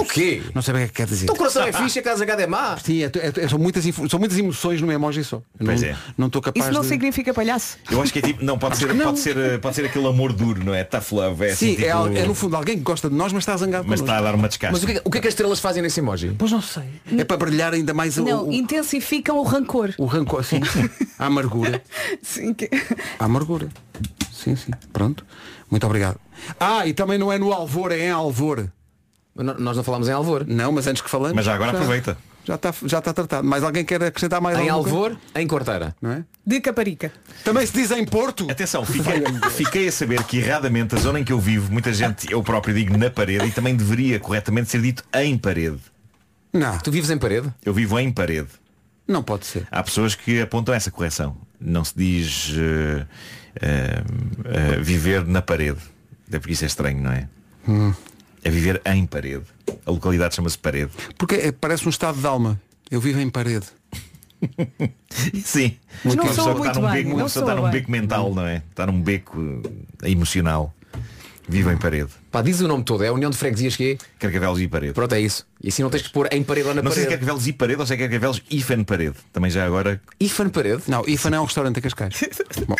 [0.00, 0.42] O quê?
[0.54, 1.24] Não sei bem o que é que quer dizer.
[1.24, 2.76] Então o coração é fixe, a casa é má.
[2.78, 5.42] Sim, é, é- é- são, muitas, são muitas emoções num emoji só.
[5.58, 5.96] Pois não, é.
[6.16, 6.88] Não estou capaz Isso não de...
[6.88, 7.78] significa palhaço.
[7.90, 9.06] Eu acho que é tipo, não, pode ser, Não.
[9.06, 10.84] Pode ser, eh, pode ser aquele amor duro, não é?
[10.84, 13.32] Tough love, é assim, Sim, é, tipo- é no fundo alguém que gosta de nós,
[13.32, 14.72] mas está zangado Mas está a dar uma descasca.
[14.72, 16.34] Mas o que, é- o que é que as estrelas fazem nesse emoji?
[16.38, 16.84] Pois não sei.
[17.18, 19.94] É para brilhar ainda mais o, Não, o, intensificam o rancor.
[19.98, 20.44] o rancor.
[20.44, 20.88] Sim, sim.
[21.18, 21.82] A amargura.
[22.22, 22.68] Sim, que...
[23.18, 23.68] A amargura.
[24.32, 24.72] Sim, sim.
[24.92, 25.24] Pronto.
[25.70, 26.18] Muito obrigado.
[26.58, 28.68] Ah, e também não é no Alvor, é em Alvor.
[29.34, 30.44] Nós não falamos em Alvor.
[30.46, 31.34] Não, mas antes que falamos.
[31.34, 32.16] Mas já agora aproveita.
[32.44, 33.46] Já está, já está tratado.
[33.46, 34.96] Mas alguém quer acrescentar mais Em alguma coisa?
[34.96, 35.94] Alvor, em quarteira.
[36.02, 36.24] Não é?
[36.44, 37.12] De Caparica.
[37.44, 38.50] Também se diz em Porto.
[38.50, 39.22] Atenção, fiquei,
[39.52, 42.74] fiquei a saber que erradamente a zona em que eu vivo, muita gente, eu próprio
[42.74, 45.78] digo na parede e também deveria corretamente ser dito em parede.
[46.52, 47.48] Não, Tu vives em parede?
[47.64, 48.48] Eu vivo em parede.
[49.06, 49.66] não pode ser.
[49.70, 51.36] Há pessoas que apontam essa correção.
[51.60, 53.06] Não se diz eh,
[53.62, 54.02] eh,
[54.46, 55.78] eh, viver na parede.
[56.28, 57.28] Até porque isso é estranho, não é?
[58.42, 59.44] É viver em parede.
[59.86, 60.90] A localidade chama-se parede.
[61.16, 62.60] Porque é- parece um estado de alma.
[62.90, 63.66] Eu vivo em parede.
[65.44, 65.76] Sim.
[66.04, 67.70] Não Uma soa pessoa que muito está num bem, beco, não uma pessoa está num
[67.70, 68.62] beco mental, não é?
[68.70, 69.62] Está num beco
[70.02, 70.74] eh, emocional.
[71.48, 72.10] Vive em parede.
[72.30, 73.02] Pá, diz o nome todo.
[73.02, 73.98] É a União de Freguesias que é?
[74.18, 74.92] Carcavelos e parede.
[74.94, 75.46] Pronto, é isso.
[75.62, 77.20] E assim não tens que pôr em parede ou na Não sei se é parede.
[77.20, 79.16] Carcavelos e parede ou se é Carcavelos e fan parede.
[79.32, 80.00] Também já agora.
[80.20, 80.82] Ifan parede?
[80.86, 82.14] Não, IFA não é um restaurante em Cascais.
[82.66, 82.76] Bom.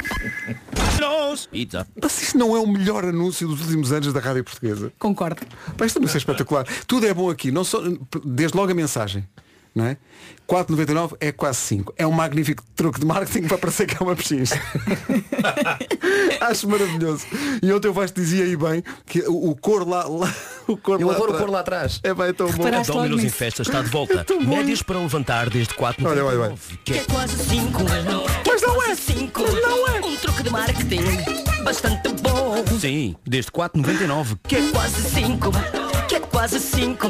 [2.00, 4.92] Mas isto não é o melhor anúncio dos últimos anos da Rádio Portuguesa.
[4.98, 5.42] Concordo.
[5.76, 6.66] Pá, isto é muito espetacular.
[6.86, 7.50] Tudo é bom aqui.
[7.50, 7.82] Não só,
[8.24, 9.26] desde logo a mensagem.
[9.74, 9.96] Não é?
[10.48, 11.94] 4,99 é quase 5.
[11.96, 14.60] É um magnífico truque de marketing para parecer que é uma pechincha.
[16.40, 17.24] Acho maravilhoso.
[17.62, 20.32] E ontem o Vasco dizia aí bem que o, o cor lá, lá
[20.68, 22.00] o cor Eu lá adoro o cor lá atrás.
[22.02, 22.66] É bem, é tão bom.
[22.66, 24.26] A Domino's em Festa está de volta.
[24.46, 26.54] Médias para levantar desde 4 Olha, olha, olha.
[26.84, 30.42] Que é quase 5, mas não, mas não é 5, mas não é um truque
[30.42, 32.64] de marketing bastante bom.
[32.78, 34.38] Sim, desde 4,99.
[34.46, 35.81] Que é quase 5, que é
[36.42, 37.06] quase 5.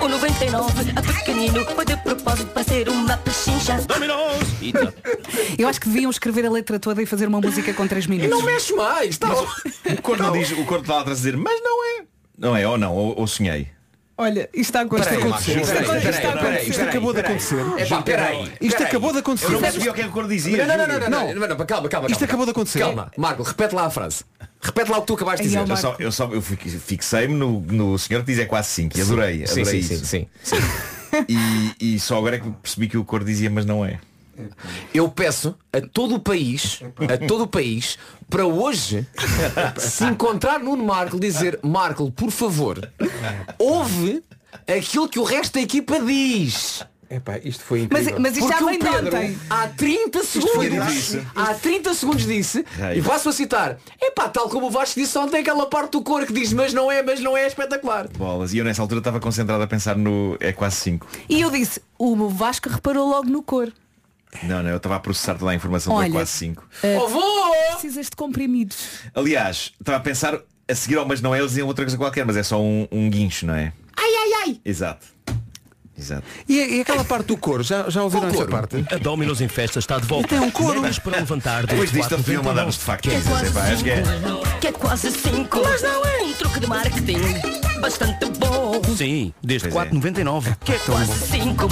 [0.00, 3.76] O 99 a pequenino foi de propósito para ser uma pechincha.
[3.82, 4.38] Domino's!
[5.58, 8.30] Eu acho que deviam escrever a letra toda e fazer uma música com 3 minutos.
[8.30, 9.10] Não mexe mais.
[9.10, 12.04] Está O cor não diz, o cor está lá atrás a dizer, mas não é.
[12.38, 13.66] Não é, ou não, ou, ou sonhei.
[14.16, 15.16] Olha, isto está a acontecer.
[15.16, 17.66] Peraí, Isto peraí, peraí, acabou de acontecer.
[17.78, 18.52] É pá, peraí.
[18.60, 19.46] Isto acabou de acontecer.
[19.46, 20.66] Eu não percebi o que é que o cor dizia.
[20.66, 22.08] Não, não, não, não, não, não, não, calma, calma.
[22.08, 22.78] Isto acabou de acontecer.
[22.78, 24.22] Calma, Marco, repete lá a frase.
[24.60, 25.72] Repete lá o que tu acabaste de Ai, dizer.
[25.72, 28.98] Eu só, eu só eu fi- fixei-me no, no senhor que diz é quase 5
[28.98, 30.06] e adorei, Sim, adorei sim, isso.
[30.06, 31.24] sim, sim, sim.
[31.28, 33.98] E, e só agora é que percebi que o cor dizia, mas não é.
[34.94, 36.80] Eu peço a todo o país,
[37.12, 37.98] a todo o país,
[38.30, 39.04] para hoje
[39.78, 42.88] se encontrar Nuno Marco dizer, Marco, por favor,
[43.58, 44.22] ouve
[44.66, 46.84] aquilo que o resto da equipa diz.
[47.10, 48.20] Epá, isto foi Mas, incrível.
[48.20, 49.38] mas isto Porque já o vem de Pedro ontem.
[49.48, 51.22] há 30 foi segundos difícil.
[51.34, 55.38] há 30 segundos disse e passo a citar epá, tal como o Vasco disse ontem
[55.38, 58.52] aquela parte do cor que diz mas não é, mas não é espetacular Bolas.
[58.52, 61.06] E eu nessa altura estava concentrado a pensar no é quase 5.
[61.30, 63.72] E eu disse, o Vasco reparou logo no cor.
[64.42, 66.68] Não, não, eu estava a processar toda a informação do é quase 5.
[67.00, 67.54] oh, vou!
[67.72, 68.76] Precisas de comprimidos.
[69.14, 70.38] Aliás, estava a pensar
[70.70, 72.86] a seguir ao mas não é, eles diziam outra coisa qualquer, mas é só um,
[72.92, 73.72] um guincho, não é?
[73.96, 75.06] ai ai ai Exato.
[75.98, 76.22] Exato.
[76.48, 78.84] E, e aquela parte do cor, já, já ouviram essa parte?
[78.90, 80.28] A Domino's em Festa está de volta.
[80.28, 80.80] tem um couro.
[80.80, 82.78] Médias para levantar Depois disto podiam mandar-nos 4,99.
[82.78, 84.02] de facto dizer, pá, acho que é.
[84.60, 87.18] Que é quase 5, mas não é um truque de marketing
[87.80, 88.80] bastante bom.
[88.96, 89.90] Sim, desde Pois é.
[89.90, 90.56] 4,99.
[90.64, 91.68] Que é quase 5,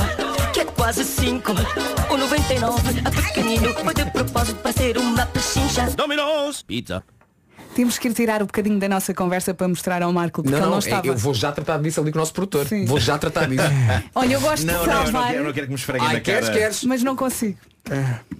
[0.53, 1.53] que é quase 5.
[2.11, 5.91] O 99 a pequenino foi de propósito para ser uma pechincha.
[5.97, 6.63] Domino's!
[6.63, 7.03] Pizza.
[7.77, 10.57] Temos que ir tirar um bocadinho da nossa conversa para mostrar ao Marco porque não,
[10.59, 11.07] ele não, não é- estava.
[11.07, 12.87] eu vou já tratar disso ali com o nosso produtor Sim.
[12.87, 13.63] vou já tratar disso
[14.15, 15.79] Olha, eu gosto Não, de não, eu não salvar, quero, eu não quero que me
[15.79, 16.59] esfreguem ai, na queres, cara.
[16.59, 17.59] queres mas não consigo.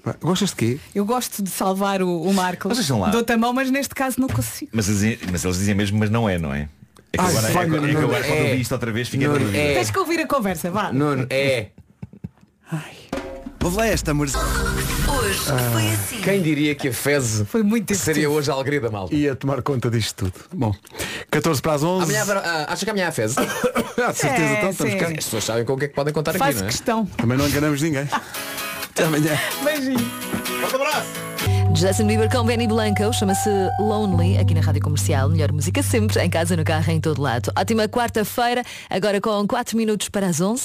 [0.03, 0.79] Pá, Gostas de quê?
[0.95, 2.69] Eu gosto de salvar o, o Marco.
[3.13, 4.71] Dou-te a mão, mas neste caso não consigo.
[4.75, 6.69] Mas, eles- mas eles dizem mesmo, mas não é, não é?
[7.13, 8.51] É que Ai, agora, é, é que agora quando é.
[8.53, 9.75] eu vi isto outra vez fiquei Nuno, é.
[9.75, 10.91] Tens que ouvir a conversa, vá.
[10.93, 11.67] Nuno, é
[13.67, 14.33] Houve lá esta, mas...
[14.33, 15.39] Hoje
[15.73, 16.21] foi assim.
[16.23, 19.61] quem diria que a Fez Foi muito seria hoje a alegria da malta Ia tomar
[19.61, 20.45] conta disto tudo.
[20.55, 20.73] Bom,
[21.33, 22.05] 14 para as 11.
[22.05, 23.37] Amanhã, haverá- ah, acha que amanhã há Fez?
[23.37, 23.45] As
[23.99, 24.99] Ah, de certeza, É, então estamos sim.
[25.01, 25.07] cá.
[25.09, 26.67] pessoas sabem com o que é que podem contar aqui, Faz não é?
[26.69, 27.07] questão.
[27.17, 28.09] Também não enganamos ninguém.
[28.85, 29.37] Até amanhã.
[29.65, 29.99] Beijinho.
[31.75, 33.51] Justin Bieber com Benny Blanco, chama-se
[33.81, 35.29] Lonely, aqui na Rádio Comercial.
[35.29, 37.51] Melhor música sempre, em casa, no carro, em todo lado.
[37.59, 40.63] Ótima quarta-feira, agora com 4 minutos para as 11.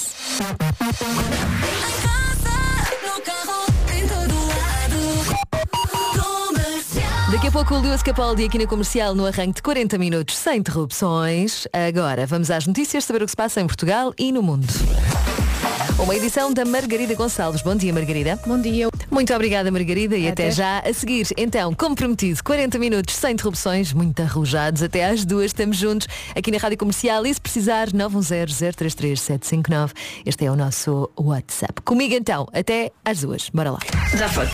[7.42, 10.58] Daqui a pouco o Lewis Capaldi aqui na Comercial no arranque de 40 minutos sem
[10.58, 11.66] interrupções.
[11.72, 14.64] Agora vamos às notícias, saber o que se passa em Portugal e no mundo.
[15.98, 17.60] Uma edição da Margarida Gonçalves.
[17.60, 18.38] Bom dia, Margarida.
[18.46, 18.86] Bom dia.
[19.10, 20.16] Muito obrigada, Margarida.
[20.16, 20.52] E até, Até.
[20.52, 21.26] já a seguir.
[21.36, 24.80] Então, como prometido, 40 minutos sem interrupções, muito arrojados.
[24.80, 27.26] Até às duas estamos juntos aqui na Rádio Comercial.
[27.26, 29.90] E se precisar, 910-033-759.
[30.24, 31.82] Este é o nosso WhatsApp.
[31.82, 33.50] Comigo então, até às duas.
[33.50, 33.80] Bora lá.
[34.16, 34.46] Já foi.